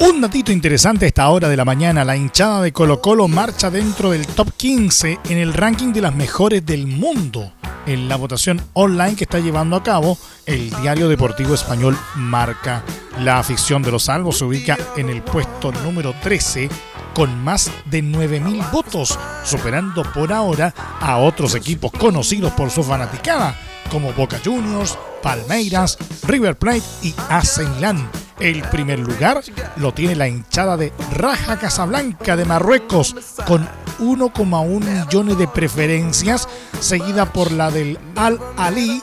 Un 0.00 0.20
datito 0.20 0.52
interesante 0.52 1.04
a 1.04 1.08
esta 1.08 1.28
hora 1.28 1.48
de 1.48 1.56
la 1.56 1.64
mañana, 1.64 2.04
la 2.04 2.16
hinchada 2.16 2.62
de 2.62 2.72
Colo 2.72 3.00
Colo 3.00 3.26
marcha 3.26 3.68
dentro 3.68 4.10
del 4.12 4.26
top 4.28 4.52
15 4.56 5.18
en 5.28 5.38
el 5.38 5.52
ranking 5.52 5.92
de 5.92 6.00
las 6.00 6.14
mejores 6.14 6.64
del 6.64 6.86
mundo 6.86 7.52
en 7.84 8.08
la 8.08 8.14
votación 8.14 8.62
online 8.74 9.16
que 9.16 9.24
está 9.24 9.40
llevando 9.40 9.74
a 9.74 9.82
cabo 9.82 10.16
el 10.46 10.70
diario 10.82 11.08
deportivo 11.08 11.54
español 11.54 11.98
Marca. 12.14 12.84
La 13.20 13.40
afición 13.40 13.82
de 13.82 13.90
los 13.90 14.04
salvos 14.04 14.38
se 14.38 14.44
ubica 14.44 14.78
en 14.96 15.08
el 15.08 15.22
puesto 15.22 15.72
número 15.72 16.14
13 16.22 16.68
con 17.12 17.42
más 17.42 17.68
de 17.86 18.04
9.000 18.04 18.70
votos, 18.70 19.18
superando 19.42 20.04
por 20.12 20.32
ahora 20.32 20.72
a 21.00 21.16
otros 21.16 21.56
equipos 21.56 21.90
conocidos 21.90 22.52
por 22.52 22.70
su 22.70 22.84
fanaticada, 22.84 23.58
como 23.90 24.12
Boca 24.12 24.40
Juniors, 24.44 24.96
Palmeiras, 25.22 25.98
River 26.28 26.56
Plate 26.56 26.84
y 27.02 27.12
AC 27.28 27.66
Milan. 27.74 28.08
El 28.40 28.62
primer 28.62 29.00
lugar 29.00 29.42
lo 29.76 29.92
tiene 29.92 30.14
la 30.14 30.28
hinchada 30.28 30.76
de 30.76 30.92
Raja 31.12 31.58
Casablanca 31.58 32.36
de 32.36 32.44
Marruecos 32.44 33.16
con 33.46 33.68
1,1 33.98 35.06
millones 35.06 35.38
de 35.38 35.48
preferencias, 35.48 36.48
seguida 36.80 37.32
por 37.32 37.50
la 37.50 37.70
del 37.70 37.98
Al 38.14 38.38
Ali 38.56 39.02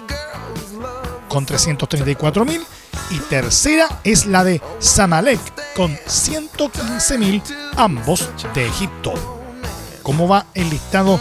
con 1.27 1.45
334.000 1.45 2.61
y 3.11 3.19
tercera 3.29 3.99
es 4.05 4.25
la 4.25 4.45
de 4.45 4.61
Samalek 4.79 5.39
con 5.75 5.93
115.000, 5.93 7.41
ambos 7.75 8.29
de 8.53 8.65
Egipto. 8.67 9.13
¿Cómo 10.01 10.29
va 10.29 10.45
el 10.53 10.69
listado 10.69 11.19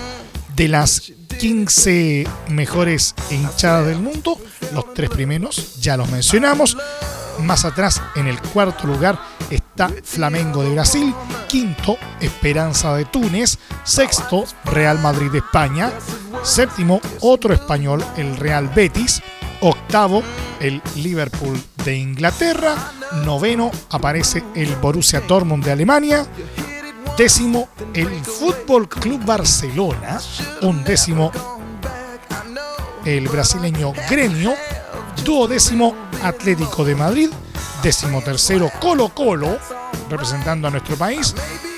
de 0.55 0.69
las 0.69 1.13
15 1.41 2.29
mejores 2.49 3.15
hinchadas 3.31 3.87
del 3.87 3.99
mundo? 3.99 4.39
Los 4.73 4.95
tres 4.95 5.11
primeros 5.11 5.81
ya 5.81 5.97
los 5.97 6.09
mencionamos. 6.11 6.77
Más 7.41 7.65
atrás, 7.65 8.01
en 8.15 8.27
el 8.27 8.41
cuarto 8.41 8.87
lugar, 8.87 9.19
está 9.51 9.91
Flamengo 10.03 10.63
de 10.63 10.71
Brasil. 10.71 11.15
Quinto, 11.49 11.99
Esperanza 12.21 12.95
de 12.95 13.05
Túnez. 13.05 13.59
Sexto, 13.85 14.45
Real 14.65 14.99
Madrid 14.99 15.31
de 15.31 15.39
España. 15.39 15.93
Séptimo, 16.43 17.01
otro 17.21 17.53
español, 17.55 18.05
el 18.17 18.37
Real 18.37 18.69
Betis. 18.69 19.23
Octavo, 19.61 20.23
el 20.61 20.83
Liverpool 20.97 21.61
de 21.85 21.97
Inglaterra. 21.97 22.93
Noveno, 23.25 23.71
aparece 23.91 24.43
el 24.55 24.75
Borussia 24.77 25.21
Dortmund 25.21 25.65
de 25.65 25.73
Alemania. 25.73 26.27
Décimo, 27.17 27.69
el 27.95 28.25
Fútbol 28.25 28.89
Club 28.89 29.25
Barcelona. 29.25 30.21
Un 30.63 30.83
décimo, 30.83 31.31
el 33.05 33.29
brasileño 33.29 33.93
Gremio. 34.09 34.55
Duodécimo, 35.23 35.95
Atlético 36.23 36.85
de 36.85 36.95
Madrid. 36.95 37.31
Décimo 37.83 38.23
tercero, 38.23 38.71
Colo 38.81 39.11
Colo, 39.11 39.59
representando 40.09 40.69
a 40.69 40.71
nuestro 40.71 40.97
país. 40.97 41.35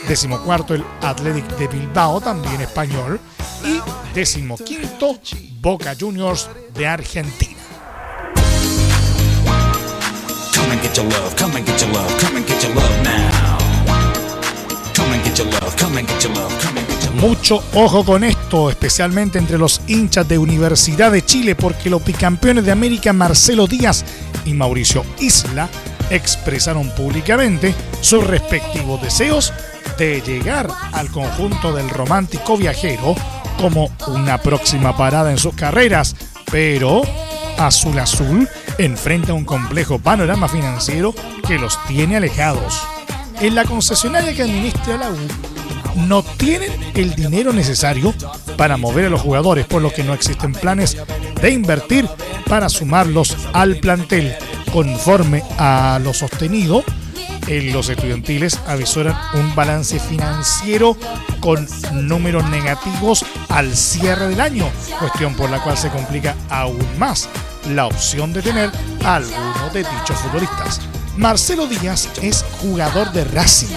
Décimo 0.07 0.41
cuarto, 0.41 0.75
el 0.75 0.85
Athletic 1.03 1.47
de 1.57 1.67
Bilbao, 1.67 2.21
también 2.21 2.61
español. 2.61 3.21
Y 3.65 3.81
décimo 4.15 4.57
quinto, 4.57 5.19
Boca 5.61 5.95
Juniors 5.99 6.49
de 6.75 6.87
Argentina. 6.87 7.61
Come 10.55 10.73
and 10.73 10.83
get 10.83 10.97
your 10.97 11.07
love, 11.07 11.35
come 11.37 11.57
and 11.57 11.67
get 11.67 11.81
your 11.81 11.93
love, 11.93 12.21
come 12.21 12.37
and 12.37 12.47
get 12.47 12.63
your 12.63 12.75
love 12.75 13.03
now. 13.03 13.59
Come 14.95 15.13
and 15.13 15.25
get 15.25 15.39
your 15.39 15.47
love, 15.51 15.77
come 15.77 15.99
and 15.99 16.09
get 16.09 16.23
your 16.23 16.35
love, 16.35 16.53
come 16.61 16.79
and 16.79 16.87
get 16.87 16.89
your 16.89 16.91
love. 16.91 16.96
Mucho 17.15 17.63
ojo 17.75 18.05
con 18.05 18.25
esto, 18.25 18.71
especialmente 18.71 19.39
entre 19.39 19.59
los 19.59 19.81
hinchas 19.87 20.29
de 20.29 20.39
Universidad 20.39 21.11
de 21.13 21.25
Chile, 21.25 21.55
porque 21.55 21.91
los 21.91 22.05
bicampeones 22.05 22.65
de 22.65 22.73
América 22.73 23.13
Marcelo 23.13 23.67
Díaz 23.67 24.05
y 24.45 24.53
Mauricio 24.53 25.05
Isla 25.19 25.69
expresaron 26.11 26.91
públicamente 26.91 27.75
sus 28.01 28.25
respectivos 28.27 29.01
deseos 29.03 29.53
de 29.99 30.21
llegar 30.21 30.69
al 30.93 31.11
conjunto 31.11 31.73
del 31.73 31.89
romántico 31.89 32.57
viajero 32.57 33.15
como 33.59 33.91
una 34.09 34.39
próxima 34.39 34.97
parada 34.97 35.31
en 35.31 35.39
sus 35.39 35.55
carreras, 35.55 36.15
pero 36.51 37.03
Azul 37.59 37.99
Azul 37.99 38.49
enfrenta 38.79 39.33
un 39.33 39.45
complejo 39.45 39.99
panorama 39.99 40.49
financiero 40.49 41.15
que 41.47 41.59
los 41.59 41.83
tiene 41.87 42.17
alejados. 42.17 42.83
En 43.41 43.55
la 43.55 43.65
concesionaria 43.65 44.35
que 44.35 44.43
administra 44.43 44.97
la 44.97 45.11
U, 45.11 45.17
no 45.97 46.23
tienen 46.23 46.71
el 46.95 47.15
dinero 47.15 47.53
necesario 47.53 48.15
para 48.57 48.77
mover 48.77 49.07
a 49.07 49.11
los 49.11 49.21
jugadores, 49.21 49.67
por 49.67 49.83
lo 49.83 49.93
que 49.93 50.05
no 50.05 50.15
existen 50.15 50.53
planes 50.53 50.97
de 51.41 51.51
invertir 51.51 52.09
para 52.49 52.69
sumarlos 52.69 53.37
al 53.53 53.77
plantel. 53.77 54.35
Conforme 54.73 55.43
a 55.59 55.99
lo 56.03 56.13
sostenido, 56.13 56.85
en 57.47 57.73
los 57.73 57.89
estudiantiles 57.89 58.61
avisoran 58.67 59.17
un 59.35 59.55
balance 59.55 60.01
financiero 60.01 60.97
con 61.41 61.67
números 61.93 62.49
negativos 62.51 63.25
al 63.49 63.75
cierre 63.77 64.29
del 64.29 64.41
año, 64.41 64.69
cuestión 64.99 65.35
por 65.35 65.51
la 65.51 65.63
cual 65.63 65.79
se 65.79 65.91
complica 65.91 66.35
aún 66.51 66.87
más 66.99 67.29
la 67.69 67.87
opción 67.87 68.33
de 68.33 68.43
tener 68.43 68.71
a 69.05 69.17
alguno 69.17 69.71
de 69.73 69.81
dichos 69.81 70.19
futbolistas. 70.19 70.81
Marcelo 71.17 71.67
Díaz 71.67 72.09
es 72.21 72.45
jugador 72.61 73.13
de 73.13 73.25
Racing, 73.25 73.75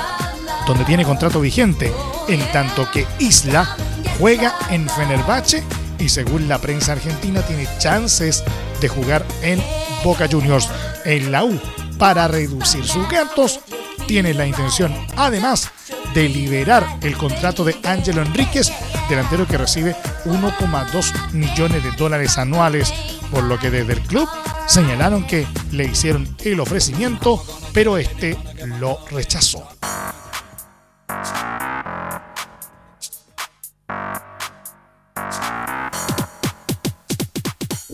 donde 0.69 0.85
tiene 0.85 1.03
contrato 1.03 1.41
vigente, 1.41 1.91
en 2.27 2.39
tanto 2.51 2.91
que 2.91 3.07
Isla 3.17 3.75
juega 4.19 4.53
en 4.69 4.87
Fenerbahce 4.87 5.63
y 5.97 6.09
según 6.09 6.47
la 6.47 6.59
prensa 6.59 6.91
argentina 6.91 7.41
tiene 7.41 7.67
chances 7.79 8.43
de 8.79 8.87
jugar 8.87 9.25
en 9.41 9.59
Boca 10.03 10.27
Juniors 10.31 10.69
en 11.05 11.31
la 11.31 11.43
U. 11.43 11.59
Para 11.97 12.27
reducir 12.27 12.85
sus 12.85 13.09
gastos, 13.09 13.61
tiene 14.05 14.35
la 14.35 14.45
intención 14.45 14.93
además 15.17 15.71
de 16.13 16.29
liberar 16.29 16.85
el 17.01 17.17
contrato 17.17 17.63
de 17.65 17.75
Ángelo 17.83 18.21
Enríquez, 18.21 18.71
delantero 19.09 19.47
que 19.47 19.57
recibe 19.57 19.95
1,2 20.25 21.31
millones 21.31 21.83
de 21.83 21.91
dólares 21.93 22.37
anuales, 22.37 22.93
por 23.31 23.43
lo 23.43 23.57
que 23.57 23.71
desde 23.71 23.93
el 23.93 24.01
club 24.01 24.29
señalaron 24.67 25.25
que 25.25 25.47
le 25.71 25.85
hicieron 25.85 26.29
el 26.45 26.59
ofrecimiento, 26.59 27.43
pero 27.73 27.97
este 27.97 28.37
lo 28.79 28.99
rechazó. 29.09 29.78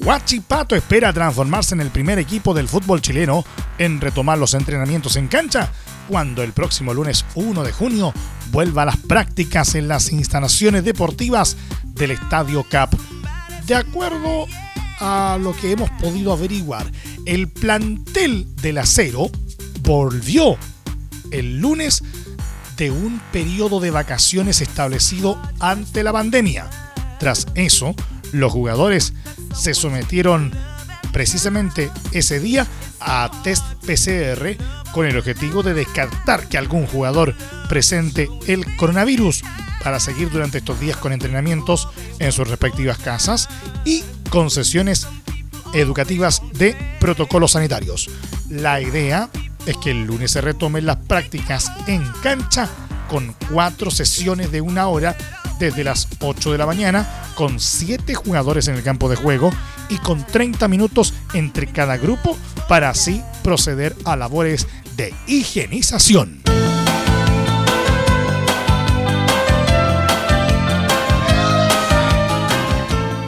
Huachipato 0.06 0.76
espera 0.76 1.12
transformarse 1.12 1.74
en 1.74 1.82
el 1.82 1.90
primer 1.90 2.20
equipo 2.20 2.54
del 2.54 2.68
fútbol 2.68 3.02
chileno 3.02 3.44
en 3.80 4.00
retomar 4.00 4.38
los 4.38 4.54
entrenamientos 4.54 5.16
en 5.16 5.28
cancha 5.28 5.72
cuando 6.08 6.44
el 6.44 6.54
próximo 6.54 6.94
lunes 6.94 7.26
1 7.34 7.64
de 7.64 7.72
junio 7.72 8.14
vuelva 8.52 8.84
a 8.84 8.86
las 8.86 8.98
prácticas 8.98 9.74
en 9.74 9.88
las 9.88 10.12
instalaciones 10.12 10.84
deportivas 10.84 11.58
del 11.84 12.12
Estadio 12.12 12.64
Cap. 12.70 12.94
De 13.66 13.74
acuerdo 13.74 14.46
a 15.00 15.40
lo 15.42 15.56
que 15.56 15.72
hemos 15.72 15.90
podido 16.00 16.34
averiguar, 16.34 16.86
el 17.26 17.48
plantel 17.48 18.46
del 18.58 18.78
acero 18.78 19.32
volvió 19.82 20.56
el 21.32 21.58
lunes 21.60 22.04
de 22.78 22.92
un 22.92 23.20
periodo 23.32 23.80
de 23.80 23.90
vacaciones 23.90 24.62
establecido 24.62 25.42
ante 25.60 26.04
la 26.04 26.14
pandemia. 26.14 26.70
Tras 27.18 27.48
eso, 27.56 27.96
los 28.34 28.54
jugadores 28.54 29.14
se 29.56 29.74
sometieron 29.74 30.52
precisamente 31.12 31.92
ese 32.12 32.40
día 32.40 32.68
a 33.00 33.32
test 33.44 33.64
PCR 33.86 34.58
con 34.92 35.06
el 35.06 35.18
objetivo 35.18 35.64
de 35.64 35.74
descartar 35.74 36.48
que 36.48 36.58
algún 36.58 36.88
jugador 36.88 37.36
presente 37.70 38.30
el 38.48 38.76
coronavirus 38.76 39.44
para 39.84 40.00
seguir 40.00 40.30
durante 40.30 40.58
estos 40.58 40.80
días 40.80 40.98
con 40.98 41.14
entrenamientos 41.14 41.88
en 42.20 42.32
sus 42.32 42.48
respectivas 42.48 42.98
casas 42.98 43.48
y 43.86 44.04
con 44.30 44.50
sesiones 44.50 45.08
educativas 45.74 46.42
de 46.54 46.76
protocolos 47.00 47.52
sanitarios. 47.52 48.10
La 48.50 48.82
idea 48.82 49.30
es 49.66 49.78
que 49.78 49.92
el 49.92 50.06
lunes 50.06 50.32
se 50.32 50.42
retomen 50.42 50.86
las 50.86 50.98
prácticas 50.98 51.72
en 51.88 52.04
cancha 52.24 52.70
con 53.10 53.36
cuatro 53.52 53.92
sesiones 53.92 54.52
de 54.52 54.62
una 54.62 54.88
hora 54.88 55.16
desde 55.60 55.84
las 55.84 56.08
8 56.20 56.52
de 56.52 56.58
la 56.58 56.66
mañana, 56.66 57.08
con 57.36 57.60
7 57.60 58.14
jugadores 58.16 58.68
en 58.68 58.76
el 58.76 58.84
campo 58.84 59.10
de 59.10 59.16
juego 59.16 59.52
y 59.90 59.98
con 59.98 60.26
30 60.26 60.68
minutos 60.68 61.14
entre 61.34 61.68
cada 61.68 61.98
grupo 61.98 62.38
para 62.68 62.90
así 62.90 63.22
proceder 63.44 63.96
a 64.06 64.16
labores 64.16 64.68
de 64.96 65.14
higienización. 65.28 66.42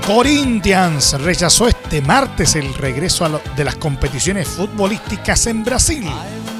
Corinthians 0.07 1.19
rechazó 1.21 1.67
este 1.67 2.01
martes 2.01 2.55
el 2.55 2.73
regreso 2.75 3.27
de 3.57 3.63
las 3.65 3.75
competiciones 3.75 4.47
futbolísticas 4.47 5.47
en 5.47 5.65
Brasil, 5.65 6.09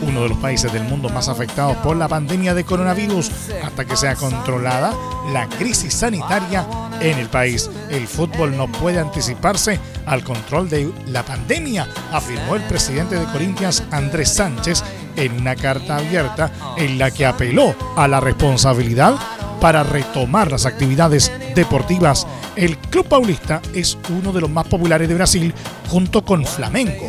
uno 0.02 0.24
de 0.24 0.30
los 0.30 0.38
países 0.40 0.74
del 0.74 0.84
mundo 0.84 1.08
más 1.08 1.30
afectados 1.30 1.78
por 1.78 1.96
la 1.96 2.10
pandemia 2.10 2.54
de 2.54 2.66
coronavirus, 2.66 3.32
hasta 3.64 3.86
que 3.86 3.96
sea 3.96 4.16
controlada 4.16 4.94
la 5.32 5.48
crisis 5.48 5.94
sanitaria 5.94 6.68
en 7.00 7.18
el 7.20 7.30
país. 7.30 7.70
El 7.90 8.06
fútbol 8.06 8.58
no 8.58 8.70
puede 8.70 9.00
anticiparse 9.00 9.80
al 10.06 10.26
control 10.26 10.70
de 10.70 10.92
la 11.06 11.24
pandemia, 11.24 11.88
afirmó 12.12 12.58
el 12.58 12.64
presidente 12.64 13.16
de 13.16 13.28
Corinthians, 13.28 13.82
Andrés 13.92 14.28
Sánchez, 14.34 14.84
en 15.16 15.32
una 15.40 15.56
carta 15.56 15.96
abierta 15.96 16.52
en 16.76 17.00
la 17.00 17.12
que 17.12 17.26
apeló 17.26 17.74
a 17.96 18.10
la 18.10 18.20
responsabilidad 18.20 19.16
para 19.62 19.84
retomar 19.84 20.52
las 20.52 20.66
actividades 20.66 21.32
deportivas. 21.56 22.28
El 22.58 22.78
Club 22.80 23.08
Paulista 23.08 23.62
es 23.76 23.96
uno 24.10 24.34
de 24.34 24.42
los 24.42 24.50
más 24.50 24.68
populares 24.68 25.08
de 25.08 25.14
Brasil 25.14 25.54
junto 25.90 26.26
con 26.26 26.44
Flamengo. 26.44 27.08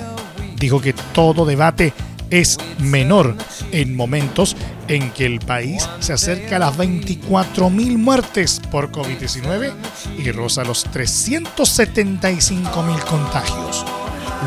Dijo 0.58 0.78
que 0.78 0.92
todo 0.92 1.46
debate 1.46 1.94
es 2.28 2.58
menor 2.78 3.34
en 3.72 3.96
momentos 3.96 4.54
en 4.88 5.10
que 5.12 5.24
el 5.24 5.40
país 5.40 5.88
se 6.00 6.12
acerca 6.12 6.56
a 6.56 6.58
las 6.58 6.76
24.000 6.76 7.96
muertes 7.96 8.60
por 8.70 8.92
COVID-19 8.92 9.72
y 10.18 10.30
roza 10.32 10.64
los 10.64 10.86
375.000 10.86 13.04
contagios, 13.04 13.86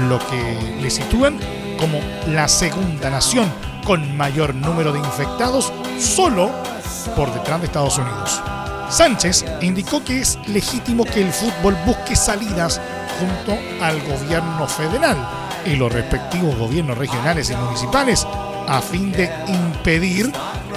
lo 0.08 0.20
que 0.20 0.56
le 0.84 0.92
sitúan 0.92 1.40
como 1.80 2.00
la 2.28 2.48
segunda 2.48 3.10
nación 3.10 3.52
con 3.86 4.16
mayor 4.16 4.54
número 4.54 4.94
de 4.94 5.00
infectados 5.00 5.74
solo 6.00 6.52
por 7.16 7.34
detrás 7.34 7.60
de 7.60 7.66
Estados 7.66 7.98
Unidos. 7.98 8.40
Sánchez 8.91 9.45
indicó 9.62 10.04
que 10.04 10.19
es 10.19 10.38
legítimo 10.47 11.06
que 11.06 11.21
el 11.21 11.32
fútbol 11.32 11.77
busque 11.86 12.13
salidas 12.13 12.82
junto 13.17 13.58
al 13.82 14.01
gobierno 14.01 14.67
federal 14.67 15.17
y 15.65 15.77
los 15.77 15.93
respectivos 15.93 16.58
gobiernos 16.58 16.97
regionales 16.97 17.49
y 17.49 17.56
municipales 17.56 18.27
a 18.67 18.82
fin 18.82 19.13
de 19.13 19.32
impedir 19.47 20.25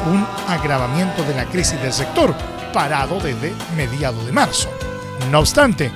un 0.06 0.24
agravamiento 0.46 1.24
de 1.24 1.34
la 1.34 1.44
crisis 1.46 1.80
del 1.82 1.92
sector, 1.92 2.32
parado 2.72 3.18
desde 3.18 3.52
mediados 3.76 4.24
de 4.24 4.32
marzo. 4.32 4.68
No 5.32 5.40
obstante, 5.40 5.90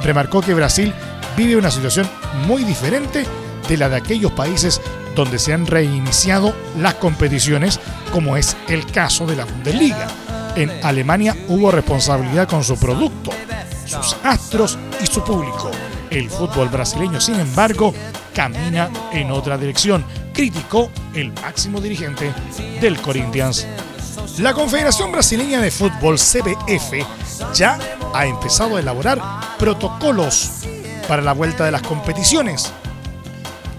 remarcó 0.00 0.42
que 0.42 0.54
Brasil 0.54 0.94
vive 1.36 1.56
una 1.56 1.72
situación 1.72 2.08
muy 2.46 2.62
diferente 2.62 3.26
de 3.68 3.76
la 3.76 3.88
de 3.88 3.96
aquellos 3.96 4.30
países 4.30 4.80
donde 5.16 5.40
se 5.40 5.52
han 5.52 5.66
reiniciado 5.66 6.54
las 6.78 6.94
competiciones, 6.94 7.80
como 8.12 8.36
es 8.36 8.56
el 8.68 8.86
caso 8.86 9.26
de 9.26 9.36
la 9.36 9.44
Bundesliga. 9.44 10.06
En 10.56 10.70
Alemania 10.84 11.36
hubo 11.48 11.70
responsabilidad 11.72 12.48
con 12.48 12.62
su 12.62 12.76
producto, 12.76 13.32
sus 13.86 14.16
astros 14.22 14.78
y 15.02 15.06
su 15.06 15.24
público. 15.24 15.70
El 16.10 16.30
fútbol 16.30 16.68
brasileño, 16.68 17.20
sin 17.20 17.40
embargo, 17.40 17.92
camina 18.32 18.88
en 19.12 19.32
otra 19.32 19.58
dirección, 19.58 20.04
criticó 20.32 20.90
el 21.12 21.32
máximo 21.32 21.80
dirigente 21.80 22.32
del 22.80 23.00
Corinthians. 23.00 23.66
La 24.38 24.54
Confederación 24.54 25.10
Brasileña 25.10 25.60
de 25.60 25.72
Fútbol, 25.72 26.18
CBF, 26.18 27.04
ya 27.52 27.78
ha 28.12 28.26
empezado 28.26 28.76
a 28.76 28.80
elaborar 28.80 29.20
protocolos 29.58 30.66
para 31.08 31.20
la 31.20 31.32
vuelta 31.32 31.64
de 31.64 31.72
las 31.72 31.82
competiciones. 31.82 32.72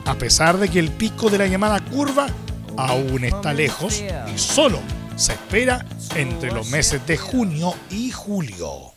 A 0.05 0.15
pesar 0.15 0.57
de 0.57 0.67
que 0.67 0.79
el 0.79 0.91
pico 0.91 1.29
de 1.29 1.37
la 1.37 1.47
llamada 1.47 1.79
curva 1.79 2.27
aún 2.75 3.23
está 3.23 3.53
lejos 3.53 4.03
y 4.33 4.37
solo 4.37 4.79
se 5.15 5.31
espera 5.31 5.85
entre 6.15 6.51
los 6.51 6.69
meses 6.69 7.05
de 7.05 7.17
junio 7.17 7.73
y 7.89 8.09
julio. 8.09 8.93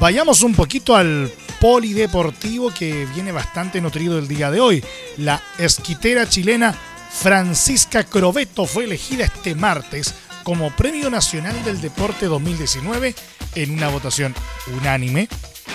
Vayamos 0.00 0.42
un 0.42 0.54
poquito 0.54 0.96
al 0.96 1.30
polideportivo 1.60 2.72
que 2.72 3.06
viene 3.14 3.32
bastante 3.32 3.80
nutrido 3.80 4.18
el 4.18 4.28
día 4.28 4.50
de 4.50 4.60
hoy. 4.60 4.84
La 5.18 5.42
esquitera 5.58 6.28
chilena 6.28 6.74
Francisca 7.10 8.04
Crobeto 8.04 8.66
fue 8.66 8.84
elegida 8.84 9.24
este 9.24 9.54
martes 9.54 10.14
como 10.42 10.70
Premio 10.70 11.10
Nacional 11.10 11.62
del 11.64 11.80
Deporte 11.80 12.26
2019 12.26 13.14
en 13.54 13.70
una 13.72 13.88
votación 13.88 14.34
unánime 14.78 15.28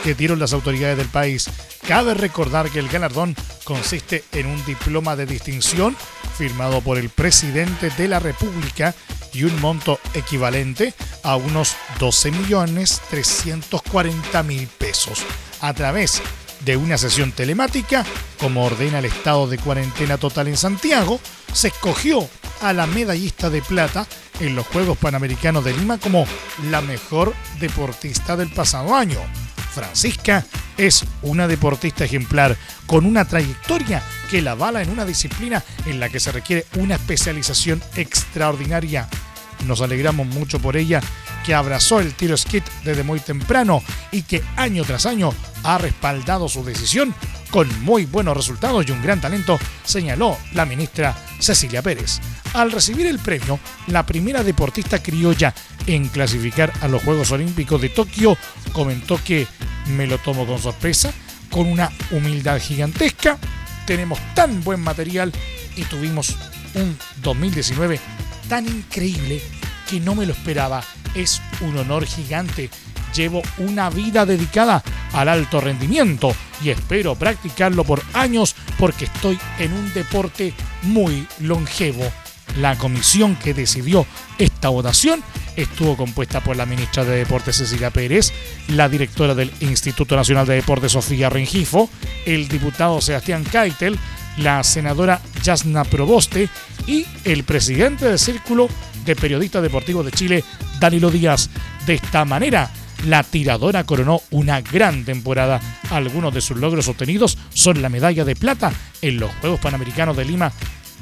que 0.04 0.16
dieron 0.16 0.40
las 0.40 0.54
autoridades 0.54 0.98
del 0.98 1.08
país. 1.08 1.50
Cabe 1.88 2.14
recordar 2.14 2.70
que 2.70 2.80
el 2.80 2.90
galardón 2.90 3.36
consiste 3.64 4.24
en 4.32 4.48
un 4.48 4.66
diploma 4.66 5.16
de 5.16 5.26
distinción 5.26 5.96
firmado 6.38 6.82
por 6.82 6.98
el 6.98 7.10
presidente 7.10 7.90
de 7.92 8.08
la 8.08 8.20
República 8.20 8.96
y 9.34 9.44
un 9.44 9.62
monto 9.62 10.00
equivalente 10.14 10.94
a 11.24 11.36
unos 11.36 11.76
12.340.000 12.00 14.68
pesos 14.68 15.20
a 15.62 15.74
través 15.74 16.22
de 16.66 16.78
una 16.78 16.98
sesión 16.98 17.32
telemática, 17.32 18.06
como 18.40 18.66
ordena 18.66 19.00
el 19.00 19.06
estado 19.06 19.48
de 19.48 19.58
cuarentena 19.58 20.18
total 20.18 20.48
en 20.48 20.58
Santiago, 20.58 21.20
se 21.54 21.70
escogió 21.70 22.28
a 22.62 22.74
la 22.74 22.86
medallista 22.86 23.50
de 23.50 23.62
plata 23.62 24.06
en 24.40 24.56
los 24.56 24.68
Juegos 24.68 24.98
Panamericanos 24.98 25.64
de 25.64 25.74
Lima 25.74 25.98
como 25.98 26.26
la 26.70 26.82
mejor 26.82 27.34
deportista 27.60 28.36
del 28.36 28.50
pasado 28.50 28.96
año. 28.96 29.20
Francisca 29.74 30.46
es 30.78 31.06
una 31.22 31.48
deportista 31.48 32.06
ejemplar 32.06 32.58
con 32.86 33.06
una 33.06 33.26
trayectoria 33.26 34.02
que 34.30 34.42
la 34.42 34.52
avala 34.52 34.82
en 34.82 34.90
una 34.90 35.06
disciplina 35.06 35.64
en 35.86 36.00
la 36.00 36.10
que 36.10 36.20
se 36.20 36.32
requiere 36.32 36.66
una 36.76 36.96
especialización 36.96 37.82
extraordinaria. 37.96 39.08
Nos 39.66 39.82
alegramos 39.82 40.28
mucho 40.28 40.60
por 40.60 40.76
ella 40.76 41.02
que 41.46 41.54
abrazó 41.54 42.00
el 42.00 42.14
tiro 42.14 42.38
skit 42.38 42.64
desde 42.84 43.04
muy 43.04 43.20
temprano 43.20 43.82
y 44.12 44.24
que 44.24 44.44
año 44.56 44.84
tras 44.84 45.06
año 45.06 45.34
ha 45.64 45.78
respaldado 45.78 46.50
su 46.50 46.64
decisión 46.64 47.14
con 47.52 47.68
muy 47.84 48.06
buenos 48.06 48.36
resultados 48.36 48.88
y 48.88 48.92
un 48.92 49.02
gran 49.02 49.20
talento, 49.20 49.60
señaló 49.84 50.38
la 50.54 50.66
ministra 50.66 51.16
Cecilia 51.40 51.82
Pérez. 51.82 52.20
Al 52.54 52.72
recibir 52.72 53.06
el 53.08 53.20
premio, 53.20 53.60
la 53.88 54.06
primera 54.06 54.44
deportista 54.44 55.04
criolla 55.04 55.54
en 55.88 56.08
clasificar 56.08 56.72
a 56.82 56.88
los 56.88 57.04
Juegos 57.04 57.32
Olímpicos 57.32 57.82
de 57.82 57.90
Tokio 57.90 58.38
comentó 58.72 59.20
que 59.24 59.48
me 59.96 60.08
lo 60.08 60.18
tomo 60.18 60.46
con 60.46 60.60
sorpresa, 60.60 61.12
con 61.50 61.68
una 61.68 61.92
humildad 62.12 62.60
gigantesca, 62.60 63.38
tenemos 63.86 64.20
tan 64.36 64.64
buen 64.64 64.80
material 64.80 65.32
y 65.76 65.84
tuvimos 65.84 66.36
un 66.76 66.98
2019 67.22 68.00
tan 68.48 68.66
increíble 68.68 69.42
que 69.90 70.00
no 70.00 70.16
me 70.16 70.26
lo 70.26 70.34
esperaba. 70.34 70.84
Es 71.16 71.42
un 71.62 71.78
honor 71.78 72.06
gigante. 72.06 72.70
Llevo 73.14 73.42
una 73.58 73.90
vida 73.90 74.26
dedicada 74.26 74.84
al 75.12 75.28
alto 75.28 75.60
rendimiento 75.60 76.34
y 76.64 76.70
espero 76.70 77.16
practicarlo 77.16 77.84
por 77.84 78.02
años 78.14 78.56
porque 78.80 79.06
estoy 79.06 79.38
en 79.60 79.74
un 79.74 79.94
deporte 79.94 80.54
muy 80.84 81.28
longevo. 81.40 82.10
La 82.58 82.78
comisión 82.78 83.36
que 83.36 83.54
decidió 83.54 84.06
esta 84.38 84.70
votación 84.70 85.22
estuvo 85.56 85.98
compuesta 85.98 86.42
por 86.42 86.56
la 86.56 86.66
ministra 86.66 87.04
de 87.04 87.18
Deportes 87.18 87.58
Cecilia 87.58 87.90
Pérez, 87.90 88.32
la 88.68 88.90
directora 88.90 89.36
del 89.36 89.52
Instituto 89.62 90.16
Nacional 90.16 90.46
de 90.46 90.56
Deportes 90.56 90.94
Sofía 90.94 91.30
Rengifo, 91.30 91.90
el 92.26 92.48
diputado 92.48 93.02
Sebastián 93.02 93.44
Keitel, 93.44 93.98
la 94.38 94.64
senadora 94.64 95.22
Yasna 95.44 95.84
Proboste 95.84 96.50
y 96.88 97.06
el 97.26 97.44
presidente 97.44 98.06
del 98.06 98.20
Círculo 98.20 98.70
de 99.06 99.16
Periodistas 99.16 99.62
Deportivos 99.62 100.06
de 100.06 100.12
Chile, 100.12 100.44
Danilo 100.80 101.12
Díaz. 101.12 101.50
De 101.86 101.96
esta 101.96 102.26
manera, 102.26 102.72
la 103.08 103.24
tiradora 103.24 103.84
coronó 103.84 104.22
una 104.32 104.62
gran 104.62 105.06
temporada. 105.06 105.60
Algunos 105.90 106.34
de 106.34 106.42
sus 106.42 106.58
logros 106.58 106.88
obtenidos 106.88 107.38
son 107.54 107.82
la 107.82 107.90
medalla 107.90 108.26
de 108.26 108.36
plata 108.36 108.72
en 109.02 109.20
los 109.20 109.32
Juegos 109.42 109.60
Panamericanos 109.60 110.16
de 110.16 110.26
Lima 110.26 110.52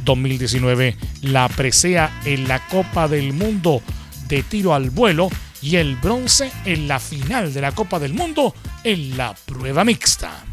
2019, 0.06 0.96
la 1.24 1.50
presea 1.50 2.22
en 2.26 2.48
la 2.48 2.66
Copa 2.68 3.08
del 3.08 3.34
Mundo 3.34 3.82
de 4.30 4.44
tiro 4.44 4.74
al 4.74 4.92
vuelo 4.92 5.28
y 5.62 5.76
el 5.76 5.98
bronce 5.98 6.52
en 6.64 6.88
la 6.88 7.00
final 7.00 7.54
de 7.54 7.62
la 7.62 7.74
Copa 7.74 8.00
del 8.00 8.14
Mundo 8.14 8.54
en 8.84 9.18
la 9.18 9.34
prueba 9.34 9.84
mixta. 9.84 10.46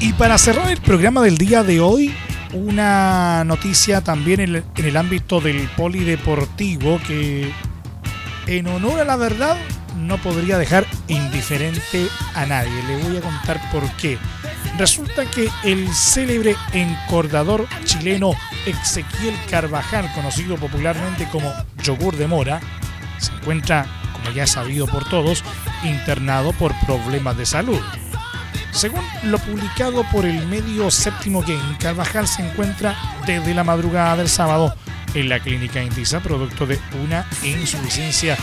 Y 0.00 0.12
para 0.12 0.36
cerrar 0.36 0.70
el 0.70 0.80
programa 0.82 1.22
del 1.22 1.38
día 1.38 1.62
de 1.62 1.80
hoy, 1.80 2.14
una 2.52 3.42
noticia 3.44 4.02
también 4.02 4.40
en 4.40 4.56
el, 4.56 4.64
en 4.76 4.84
el 4.84 4.96
ámbito 4.96 5.40
del 5.40 5.66
polideportivo 5.76 7.00
que 7.06 7.50
en 8.46 8.66
honor 8.66 9.00
a 9.00 9.04
la 9.04 9.16
verdad 9.16 9.56
no 9.96 10.18
podría 10.18 10.58
dejar 10.58 10.86
indiferente 11.08 12.06
a 12.34 12.44
nadie. 12.46 12.82
Le 12.86 13.02
voy 13.02 13.16
a 13.16 13.20
contar 13.20 13.60
por 13.70 13.90
qué. 13.96 14.18
Resulta 14.76 15.24
que 15.30 15.48
el 15.62 15.92
célebre 15.94 16.56
encordador 16.72 17.68
chileno 17.84 18.32
Ezequiel 18.66 19.34
Carvajal, 19.48 20.12
conocido 20.14 20.56
popularmente 20.56 21.28
como 21.30 21.52
Yogur 21.82 22.16
de 22.16 22.26
Mora, 22.26 22.60
se 23.18 23.32
encuentra, 23.32 23.86
como 24.12 24.30
ya 24.34 24.46
sabido 24.46 24.86
por 24.86 25.08
todos, 25.08 25.44
internado 25.84 26.52
por 26.52 26.74
problemas 26.86 27.36
de 27.36 27.46
salud. 27.46 27.80
Según 28.72 29.04
lo 29.22 29.38
publicado 29.38 30.04
por 30.10 30.26
el 30.26 30.44
medio 30.48 30.90
Séptimo 30.90 31.42
Game, 31.42 31.78
Carvajal 31.78 32.26
se 32.26 32.42
encuentra 32.42 32.96
desde 33.24 33.54
la 33.54 33.62
madrugada 33.62 34.16
del 34.16 34.28
sábado 34.28 34.74
en 35.14 35.28
la 35.28 35.38
clínica 35.38 35.80
Indisa, 35.80 36.18
producto 36.18 36.66
de 36.66 36.80
una 37.04 37.24
insuficiencia 37.44 38.36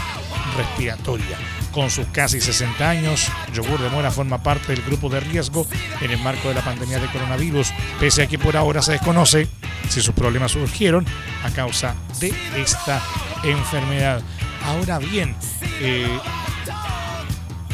respiratoria. 0.56 1.38
Con 1.72 1.90
sus 1.90 2.06
casi 2.08 2.42
60 2.42 2.90
años, 2.90 3.28
Yogur 3.54 3.80
de 3.80 3.90
Mora 3.90 4.12
forma 4.12 4.44
parte 4.44 4.74
del 4.74 4.82
grupo 4.84 5.10
de 5.10 5.22
riesgo 5.22 5.66
en 6.02 6.12
el 6.12 6.20
marco 6.20 6.50
de 6.50 6.56
la 6.56 6.62
pandemia 6.62 7.00
de 7.00 7.08
coronavirus, 7.08 7.72
pese 8.00 8.24
a 8.24 8.28
que 8.28 8.38
por 8.38 8.58
ahora 8.58 8.82
se 8.82 8.94
desconoce 8.94 9.48
si 9.90 10.02
sus 10.02 10.14
problemas 10.14 10.52
surgieron 10.52 11.06
a 11.44 11.50
causa 11.52 11.96
de 12.20 12.34
esta 12.58 13.02
enfermedad. 13.44 14.22
Ahora 14.66 15.00
bien, 15.00 15.36
eh, 15.80 16.20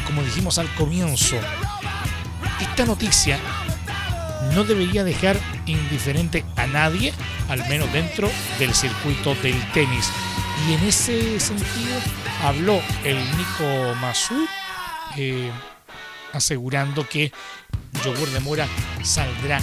como 0.06 0.22
dijimos 0.22 0.58
al 0.58 0.72
comienzo, 0.74 1.36
esta 2.60 2.86
noticia 2.86 3.38
no 4.54 4.64
debería 4.64 5.02
dejar 5.02 5.36
indiferente 5.66 6.44
a 6.56 6.66
nadie, 6.66 7.12
al 7.48 7.68
menos 7.68 7.92
dentro 7.92 8.30
del 8.58 8.74
circuito 8.74 9.34
del 9.36 9.60
tenis. 9.72 10.10
Y 10.66 10.74
en 10.74 10.82
ese 10.84 11.38
sentido 11.40 12.00
habló 12.42 12.80
el 13.04 13.18
Nico 13.36 13.94
Masud 14.00 14.46
eh, 15.16 15.50
asegurando 16.32 17.08
que 17.08 17.32
Yogur 18.04 18.28
de 18.30 18.40
Mora 18.40 18.66
saldrá 19.02 19.60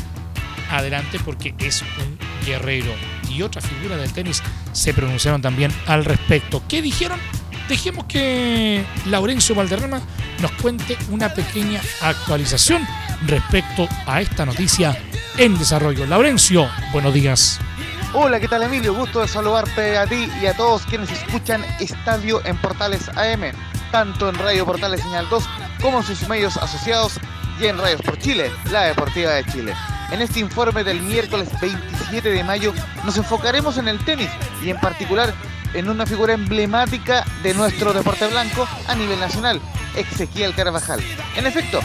adelante 0.69 1.19
porque 1.23 1.53
es 1.59 1.81
un 1.81 2.17
guerrero. 2.45 2.93
Y 3.29 3.41
otras 3.41 3.65
figuras 3.65 3.99
del 3.99 4.13
tenis 4.13 4.41
se 4.71 4.93
pronunciaron 4.93 5.41
también 5.41 5.71
al 5.87 6.05
respecto. 6.05 6.63
¿Qué 6.67 6.81
dijeron? 6.81 7.19
dejemos 7.67 8.05
que 8.05 8.83
Laurencio 9.05 9.55
Valderrama 9.55 10.01
nos 10.39 10.51
cuente 10.53 10.97
una 11.09 11.33
pequeña 11.33 11.81
actualización 12.01 12.85
respecto 13.25 13.87
a 14.05 14.21
esta 14.21 14.45
noticia 14.45 14.97
en 15.37 15.57
desarrollo. 15.57 16.05
Laurencio, 16.05 16.69
buenos 16.91 17.13
días. 17.13 17.59
Hola, 18.17 18.39
¿qué 18.39 18.47
tal 18.47 18.63
Emilio? 18.63 18.93
Gusto 18.93 19.19
de 19.19 19.27
saludarte 19.27 19.97
a 19.97 20.07
ti 20.07 20.29
y 20.41 20.45
a 20.45 20.55
todos 20.55 20.85
quienes 20.85 21.11
escuchan 21.11 21.65
Estadio 21.81 22.41
en 22.45 22.55
Portales 22.55 23.09
AM, 23.09 23.51
tanto 23.91 24.29
en 24.29 24.35
Radio 24.35 24.65
Portales 24.65 25.01
Señal 25.01 25.27
2 25.29 25.43
como 25.81 25.97
en 25.97 26.05
sus 26.05 26.25
medios 26.29 26.55
asociados 26.55 27.19
y 27.59 27.65
en 27.65 27.77
Radios 27.77 28.01
por 28.01 28.17
Chile, 28.17 28.49
la 28.71 28.83
Deportiva 28.83 29.31
de 29.31 29.43
Chile. 29.51 29.73
En 30.11 30.21
este 30.21 30.39
informe 30.39 30.85
del 30.85 31.01
miércoles 31.01 31.49
27 31.59 32.29
de 32.29 32.43
mayo 32.45 32.73
nos 33.03 33.17
enfocaremos 33.17 33.77
en 33.77 33.89
el 33.89 33.99
tenis 34.05 34.29
y 34.63 34.69
en 34.69 34.79
particular 34.79 35.33
en 35.73 35.89
una 35.89 36.05
figura 36.05 36.35
emblemática 36.35 37.25
de 37.43 37.53
nuestro 37.53 37.91
deporte 37.91 38.27
blanco 38.27 38.65
a 38.87 38.95
nivel 38.95 39.19
nacional, 39.19 39.59
Ezequiel 39.93 40.55
Carvajal. 40.55 41.01
En 41.35 41.47
efecto, 41.47 41.81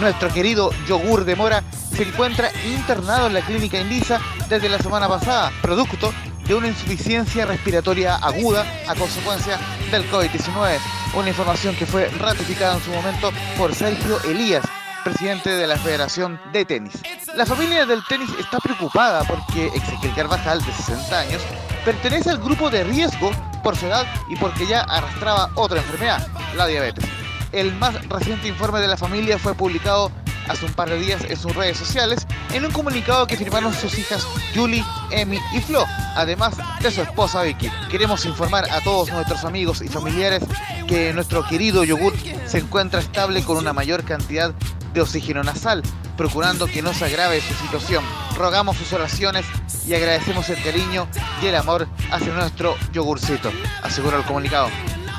nuestro 0.00 0.32
querido 0.32 0.70
Yogur 0.86 1.24
de 1.24 1.36
Mora 1.36 1.62
se 1.94 2.04
encuentra 2.04 2.50
internado 2.64 3.26
en 3.26 3.34
la 3.34 3.42
clínica 3.42 3.80
Indisa 3.80 4.20
desde 4.48 4.68
la 4.68 4.78
semana 4.78 5.08
pasada, 5.08 5.52
producto 5.60 6.12
de 6.46 6.54
una 6.54 6.68
insuficiencia 6.68 7.46
respiratoria 7.46 8.16
aguda 8.16 8.66
a 8.88 8.94
consecuencia 8.94 9.58
del 9.90 10.10
COVID-19. 10.10 10.78
Una 11.14 11.28
información 11.28 11.76
que 11.76 11.86
fue 11.86 12.08
ratificada 12.18 12.76
en 12.76 12.82
su 12.82 12.90
momento 12.90 13.30
por 13.56 13.74
Sergio 13.74 14.22
Elías, 14.24 14.64
presidente 15.04 15.50
de 15.50 15.66
la 15.66 15.76
Federación 15.76 16.40
de 16.52 16.64
Tenis. 16.64 17.02
La 17.34 17.46
familia 17.46 17.86
del 17.86 18.04
tenis 18.08 18.30
está 18.38 18.58
preocupada 18.58 19.24
porque 19.24 19.68
Ezequiel 19.68 20.14
Carvajal, 20.14 20.64
de 20.64 20.72
60 20.72 21.18
años, 21.18 21.42
pertenece 21.84 22.30
al 22.30 22.38
grupo 22.38 22.70
de 22.70 22.84
riesgo 22.84 23.30
por 23.62 23.76
su 23.76 23.86
edad 23.86 24.06
y 24.28 24.36
porque 24.36 24.66
ya 24.66 24.82
arrastraba 24.82 25.50
otra 25.54 25.78
enfermedad, 25.78 26.26
la 26.56 26.66
diabetes. 26.66 27.21
El 27.52 27.74
más 27.74 28.08
reciente 28.08 28.48
informe 28.48 28.80
de 28.80 28.88
la 28.88 28.96
familia 28.96 29.38
fue 29.38 29.54
publicado 29.54 30.10
hace 30.48 30.64
un 30.64 30.72
par 30.72 30.88
de 30.88 30.98
días 30.98 31.22
en 31.28 31.36
sus 31.36 31.54
redes 31.54 31.76
sociales 31.76 32.26
en 32.52 32.64
un 32.64 32.72
comunicado 32.72 33.26
que 33.26 33.36
firmaron 33.36 33.74
sus 33.74 33.98
hijas 33.98 34.26
Julie, 34.54 34.84
Emi 35.10 35.38
y 35.52 35.60
Flo, 35.60 35.84
además 36.16 36.54
de 36.80 36.90
su 36.90 37.02
esposa 37.02 37.42
Vicky. 37.42 37.70
Queremos 37.90 38.24
informar 38.24 38.70
a 38.70 38.80
todos 38.80 39.10
nuestros 39.12 39.44
amigos 39.44 39.82
y 39.82 39.88
familiares 39.88 40.42
que 40.88 41.12
nuestro 41.12 41.46
querido 41.46 41.84
yogur 41.84 42.14
se 42.46 42.58
encuentra 42.58 43.00
estable 43.00 43.42
con 43.44 43.58
una 43.58 43.74
mayor 43.74 44.02
cantidad 44.04 44.54
de 44.94 45.00
oxígeno 45.02 45.42
nasal, 45.42 45.82
procurando 46.16 46.66
que 46.66 46.80
no 46.80 46.94
se 46.94 47.04
agrave 47.04 47.40
su 47.42 47.54
situación. 47.54 48.02
Rogamos 48.36 48.78
sus 48.78 48.92
oraciones 48.94 49.44
y 49.86 49.94
agradecemos 49.94 50.48
el 50.48 50.62
cariño 50.62 51.06
y 51.42 51.46
el 51.46 51.56
amor 51.56 51.86
hacia 52.10 52.32
nuestro 52.32 52.76
yogurcito, 52.92 53.50
aseguró 53.82 54.16
el 54.18 54.24
comunicado. 54.24 54.68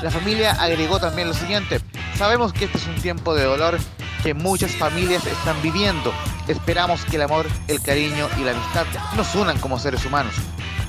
La 0.02 0.10
familia 0.10 0.52
agregó 0.52 0.98
también 0.98 1.28
lo 1.28 1.34
siguiente, 1.34 1.80
sabemos 2.16 2.52
que 2.52 2.66
este 2.66 2.78
es 2.78 2.86
un 2.86 3.00
tiempo 3.00 3.34
de 3.34 3.44
dolor 3.44 3.78
que 4.22 4.34
muchas 4.34 4.72
familias 4.72 5.26
están 5.26 5.60
viviendo. 5.62 6.12
Esperamos 6.48 7.04
que 7.04 7.16
el 7.16 7.22
amor, 7.22 7.46
el 7.68 7.80
cariño 7.82 8.28
y 8.38 8.44
la 8.44 8.52
amistad 8.52 8.86
nos 9.16 9.34
unan 9.34 9.58
como 9.58 9.78
seres 9.78 10.04
humanos. 10.04 10.34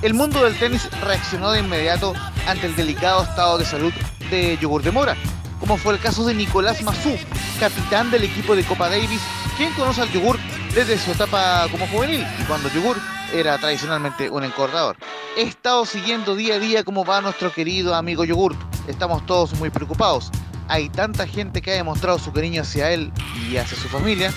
El 0.02 0.14
mundo 0.14 0.44
del 0.44 0.58
tenis 0.58 0.90
reaccionó 1.02 1.52
de 1.52 1.60
inmediato 1.60 2.14
ante 2.48 2.68
el 2.68 2.76
delicado 2.76 3.24
estado 3.24 3.58
de 3.58 3.66
salud 3.66 3.94
de 4.30 4.58
Yogur 4.58 4.84
de 4.84 4.92
Mora, 4.92 5.16
como 5.60 5.78
fue 5.78 5.94
el 5.94 6.00
caso 6.00 6.26
de 6.26 6.34
Nicolás 6.34 6.82
Mazú, 6.84 7.18
capitán 7.60 8.12
del 8.12 8.24
equipo 8.24 8.56
de 8.56 8.64
Copa 8.64 8.90
Davis, 8.90 9.22
quien 9.58 9.74
conoce 9.74 10.02
al 10.02 10.12
yogur 10.12 10.38
desde 10.74 10.98
su 10.98 11.12
etapa 11.12 11.68
como 11.72 11.88
juvenil 11.88 12.26
y 12.40 12.44
cuando 12.44 12.70
yogur 12.70 12.98
era 13.34 13.58
tradicionalmente 13.58 14.30
un 14.30 14.44
encordador. 14.44 14.98
He 15.38 15.44
estado 15.44 15.86
siguiendo 15.86 16.36
día 16.36 16.56
a 16.56 16.60
día 16.60 16.84
cómo 16.84 17.04
va 17.04 17.22
nuestro 17.22 17.52
querido 17.52 17.96
amigo 17.96 18.24
yogur. 18.24 18.56
Estamos 18.88 19.26
todos 19.26 19.54
muy 19.56 19.70
preocupados. 19.70 20.32
Hay 20.68 20.90
tanta 20.90 21.28
gente 21.28 21.62
que 21.62 21.72
ha 21.72 21.76
demostrado 21.76 22.18
su 22.20 22.32
cariño 22.32 22.62
hacia 22.62 22.92
él 22.92 23.12
y 23.50 23.58
hacia 23.58 23.78
su 23.78 23.88
familia. 23.88 24.32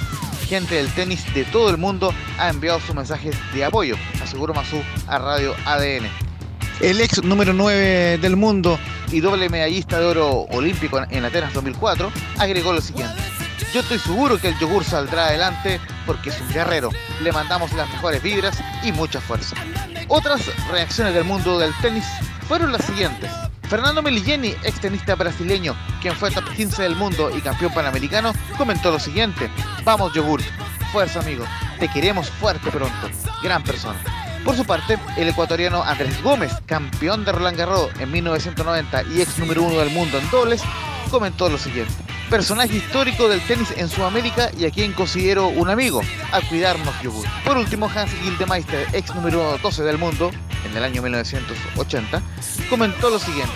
Gente 0.47 0.77
del 0.77 0.93
tenis 0.93 1.25
de 1.35 1.45
todo 1.45 1.71
el 1.71 1.79
mundo 1.79 2.13
ha 2.39 2.49
enviado 2.49 2.81
sus 2.81 2.95
mensajes 2.95 3.37
de 3.53 3.65
apoyo, 3.65 3.97
aseguró 4.23 4.55
Mazú 4.55 4.83
a 5.07 5.19
Radio 5.19 5.55
ADN. 5.65 6.09
El 6.81 7.01
ex 7.01 7.23
número 7.23 7.53
9 7.53 8.19
del 8.19 8.37
mundo 8.37 8.79
y 9.11 9.21
doble 9.21 9.49
medallista 9.49 9.99
de 9.99 10.07
oro 10.07 10.47
olímpico 10.51 11.01
en 11.11 11.25
Atenas 11.25 11.53
2004 11.53 12.11
agregó 12.39 12.73
lo 12.73 12.81
siguiente. 12.81 13.21
Yo 13.75 13.81
estoy 13.81 13.99
seguro 13.99 14.39
que 14.39 14.49
el 14.49 14.59
yogur 14.59 14.85
saldrá 14.85 15.27
adelante 15.27 15.81
porque 16.07 16.31
es 16.31 16.41
un 16.41 16.49
guerrero. 16.49 16.91
Le 17.23 17.33
mandamos 17.33 17.73
las 17.73 17.91
mejores 17.91 18.23
vibras 18.23 18.59
y 18.83 18.93
mucha 18.93 19.21
fuerza. 19.21 19.57
Otras 20.09 20.41
reacciones 20.71 21.15
del 21.15 21.25
mundo 21.25 21.59
del 21.59 21.73
tenis 21.83 22.05
fueron 22.49 22.73
las 22.73 22.85
siguientes. 22.87 23.31
Fernando 23.69 24.03
Meligeni, 24.03 24.49
ex 24.65 24.81
tenista 24.81 25.15
brasileño, 25.15 25.77
quien 26.01 26.17
fue 26.17 26.31
top 26.31 26.49
15 26.57 26.83
del 26.83 26.97
mundo 26.97 27.31
y 27.37 27.43
campeón 27.43 27.75
panamericano, 27.75 28.33
comentó 28.57 28.91
lo 28.91 28.99
siguiente. 28.99 29.51
Vamos, 29.85 30.15
yogur. 30.15 30.41
Fuerza, 30.91 31.21
amigo. 31.21 31.45
Te 31.79 31.89
queremos 31.89 32.31
fuerte 32.31 32.71
pronto. 32.71 33.11
Gran 33.43 33.63
persona. 33.63 34.01
Por 34.43 34.57
su 34.57 34.65
parte, 34.65 34.99
el 35.19 35.29
ecuatoriano 35.29 35.83
Andrés 35.83 36.23
Gómez, 36.23 36.53
campeón 36.65 37.27
de 37.27 37.33
Roland 37.33 37.59
Garros 37.59 37.91
en 38.01 38.11
1990 38.11 39.03
y 39.15 39.21
ex 39.21 39.39
número 39.39 39.65
uno 39.65 39.79
del 39.81 39.91
mundo 39.91 40.19
en 40.19 40.31
dobles, 40.31 40.63
comentó 41.11 41.51
lo 41.51 41.59
siguiente. 41.59 41.93
Personaje 42.31 42.77
histórico 42.77 43.29
del 43.29 43.43
tenis 43.43 43.75
en 43.77 43.91
Sudamérica 43.91 44.51
y 44.57 44.65
a 44.65 44.71
quien 44.71 44.95
considero 44.95 45.49
un 45.49 45.69
amigo. 45.69 46.01
A 46.33 46.41
cuidarnos, 46.41 46.99
yogur. 47.03 47.27
Por 47.45 47.59
último, 47.59 47.91
Hans 47.95 48.13
Gildemeister, 48.23 48.87
ex 48.95 49.15
número 49.15 49.59
12 49.63 49.83
del 49.83 49.99
mundo 49.99 50.31
en 50.71 50.77
el 50.77 50.85
año 50.85 51.03
1980, 51.03 52.23
comentó 52.69 53.11
lo 53.11 53.19
siguiente. 53.19 53.55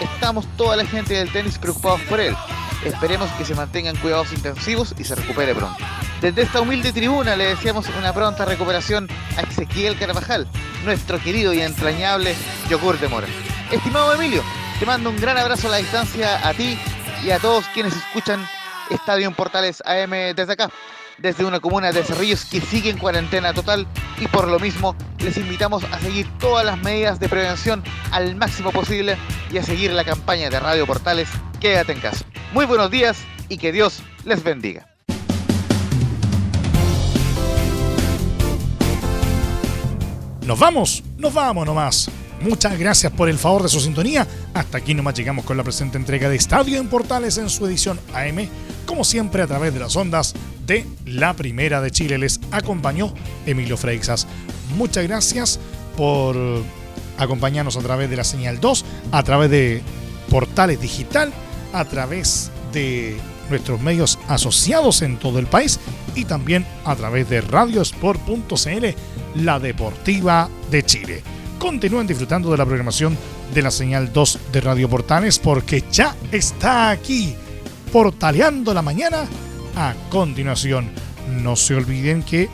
Estamos 0.00 0.46
toda 0.56 0.76
la 0.76 0.86
gente 0.86 1.14
del 1.14 1.32
tenis 1.32 1.58
preocupados 1.58 2.00
por 2.02 2.20
él. 2.20 2.36
Esperemos 2.84 3.30
que 3.32 3.44
se 3.44 3.54
mantengan 3.54 3.96
cuidados 3.96 4.32
intensivos 4.32 4.94
y 4.98 5.04
se 5.04 5.14
recupere 5.14 5.54
pronto. 5.54 5.82
Desde 6.20 6.42
esta 6.42 6.60
humilde 6.60 6.92
tribuna 6.92 7.36
le 7.36 7.46
deseamos 7.46 7.86
una 7.98 8.12
pronta 8.12 8.44
recuperación 8.44 9.08
a 9.36 9.42
Ezequiel 9.42 9.98
Carvajal, 9.98 10.46
nuestro 10.84 11.18
querido 11.18 11.52
y 11.52 11.60
entrañable 11.60 12.34
yogur 12.68 12.98
de 12.98 13.08
mora. 13.08 13.26
Estimado 13.70 14.14
Emilio, 14.14 14.42
te 14.78 14.86
mando 14.86 15.10
un 15.10 15.20
gran 15.20 15.38
abrazo 15.38 15.68
a 15.68 15.72
la 15.72 15.76
distancia 15.78 16.46
a 16.46 16.52
ti 16.52 16.78
y 17.24 17.30
a 17.30 17.38
todos 17.38 17.66
quienes 17.68 17.94
escuchan 17.96 18.46
Estadio 18.90 19.30
Portales 19.32 19.82
AM 19.86 20.34
desde 20.34 20.52
acá, 20.52 20.70
desde 21.18 21.44
una 21.44 21.60
comuna 21.60 21.92
de 21.92 22.02
Cerrillos 22.02 22.44
que 22.44 22.60
sigue 22.60 22.90
en 22.90 22.98
cuarentena 22.98 23.52
total 23.52 23.86
y 24.18 24.26
por 24.28 24.48
lo 24.48 24.58
mismo 24.58 24.96
les 25.18 25.36
invitamos 25.36 25.84
a 25.84 25.98
seguir 25.98 26.28
todas 26.38 26.64
las 26.64 26.78
medidas 26.78 27.20
de 27.20 27.28
prevención 27.28 27.82
al 28.10 28.36
máximo 28.36 28.72
posible 28.72 29.16
y 29.50 29.58
a 29.58 29.62
seguir 29.62 29.92
la 29.92 30.04
campaña 30.04 30.50
de 30.50 30.60
Radio 30.60 30.86
Portales 30.86 31.28
Quédate 31.60 31.92
en 31.92 32.00
casa. 32.00 32.26
Muy 32.52 32.66
buenos 32.66 32.90
días 32.90 33.24
y 33.48 33.56
que 33.56 33.72
Dios 33.72 34.02
les 34.24 34.44
bendiga. 34.44 34.86
Nos 40.44 40.58
vamos, 40.58 41.02
nos 41.16 41.32
vamos 41.32 41.64
nomás. 41.64 42.10
Muchas 42.44 42.78
gracias 42.78 43.10
por 43.10 43.30
el 43.30 43.38
favor 43.38 43.62
de 43.62 43.70
su 43.70 43.80
sintonía. 43.80 44.28
Hasta 44.52 44.76
aquí 44.76 44.92
nomás 44.92 45.14
llegamos 45.14 45.46
con 45.46 45.56
la 45.56 45.64
presente 45.64 45.96
entrega 45.96 46.28
de 46.28 46.36
Estadio 46.36 46.78
en 46.78 46.88
Portales 46.88 47.38
en 47.38 47.48
su 47.48 47.64
edición 47.66 47.98
AM, 48.12 48.46
como 48.84 49.02
siempre 49.02 49.40
a 49.40 49.46
través 49.46 49.72
de 49.72 49.80
las 49.80 49.96
ondas 49.96 50.34
de 50.66 50.84
la 51.06 51.32
Primera 51.32 51.80
de 51.80 51.90
Chile. 51.90 52.18
Les 52.18 52.38
acompañó 52.50 53.14
Emilio 53.46 53.78
Freixas. 53.78 54.26
Muchas 54.76 55.04
gracias 55.04 55.58
por 55.96 56.36
acompañarnos 57.16 57.78
a 57.78 57.80
través 57.80 58.10
de 58.10 58.16
la 58.16 58.24
señal 58.24 58.60
2, 58.60 58.84
a 59.10 59.22
través 59.22 59.50
de 59.50 59.80
Portales 60.28 60.78
Digital, 60.78 61.32
a 61.72 61.86
través 61.86 62.50
de 62.74 63.16
nuestros 63.48 63.80
medios 63.80 64.18
asociados 64.28 65.00
en 65.00 65.18
todo 65.18 65.38
el 65.38 65.46
país 65.46 65.80
y 66.14 66.26
también 66.26 66.66
a 66.84 66.94
través 66.94 67.26
de 67.30 67.40
radiosport.cl, 67.40 68.86
la 69.36 69.58
deportiva 69.58 70.50
de 70.70 70.82
Chile. 70.82 71.22
Continúen 71.64 72.06
disfrutando 72.06 72.50
de 72.50 72.58
la 72.58 72.66
programación 72.66 73.16
de 73.54 73.62
la 73.62 73.70
señal 73.70 74.12
2 74.12 74.38
de 74.52 74.60
Radio 74.60 74.86
Portales 74.86 75.38
porque 75.38 75.82
ya 75.90 76.14
está 76.30 76.90
aquí, 76.90 77.34
portaleando 77.90 78.74
la 78.74 78.82
mañana. 78.82 79.26
A 79.74 79.94
continuación, 80.10 80.90
no 81.42 81.56
se 81.56 81.74
olviden 81.74 82.22
que 82.22 82.50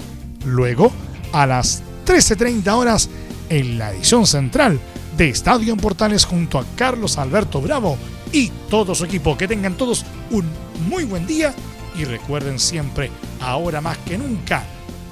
luego 0.45 0.91
a 1.31 1.45
las 1.45 1.83
13.30 2.05 2.67
horas 2.73 3.09
en 3.49 3.77
la 3.77 3.93
edición 3.93 4.27
central 4.27 4.79
de 5.17 5.29
Estadio 5.29 5.73
en 5.73 5.79
Portales 5.79 6.25
junto 6.25 6.59
a 6.59 6.65
Carlos 6.75 7.17
Alberto 7.17 7.61
Bravo 7.61 7.97
y 8.31 8.49
todo 8.69 8.95
su 8.95 9.05
equipo. 9.05 9.37
Que 9.37 9.47
tengan 9.47 9.75
todos 9.75 10.05
un 10.31 10.45
muy 10.89 11.03
buen 11.05 11.25
día 11.25 11.53
y 11.97 12.03
recuerden 12.03 12.59
siempre, 12.59 13.09
ahora 13.39 13.81
más 13.81 13.97
que 13.99 14.17
nunca, 14.17 14.63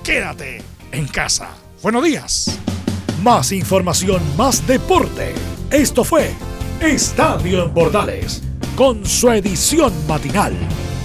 quédate 0.03 0.61
en 0.91 1.07
casa. 1.07 1.49
Buenos 1.81 2.03
días. 2.03 2.59
Más 3.21 3.51
información, 3.51 4.21
más 4.37 4.65
deporte. 4.67 5.33
Esto 5.71 6.03
fue 6.03 6.31
Estadio 6.81 7.63
en 7.63 7.73
Bordales, 7.73 8.43
con 8.75 9.05
su 9.05 9.29
edición 9.29 9.93
matinal. 10.07 10.53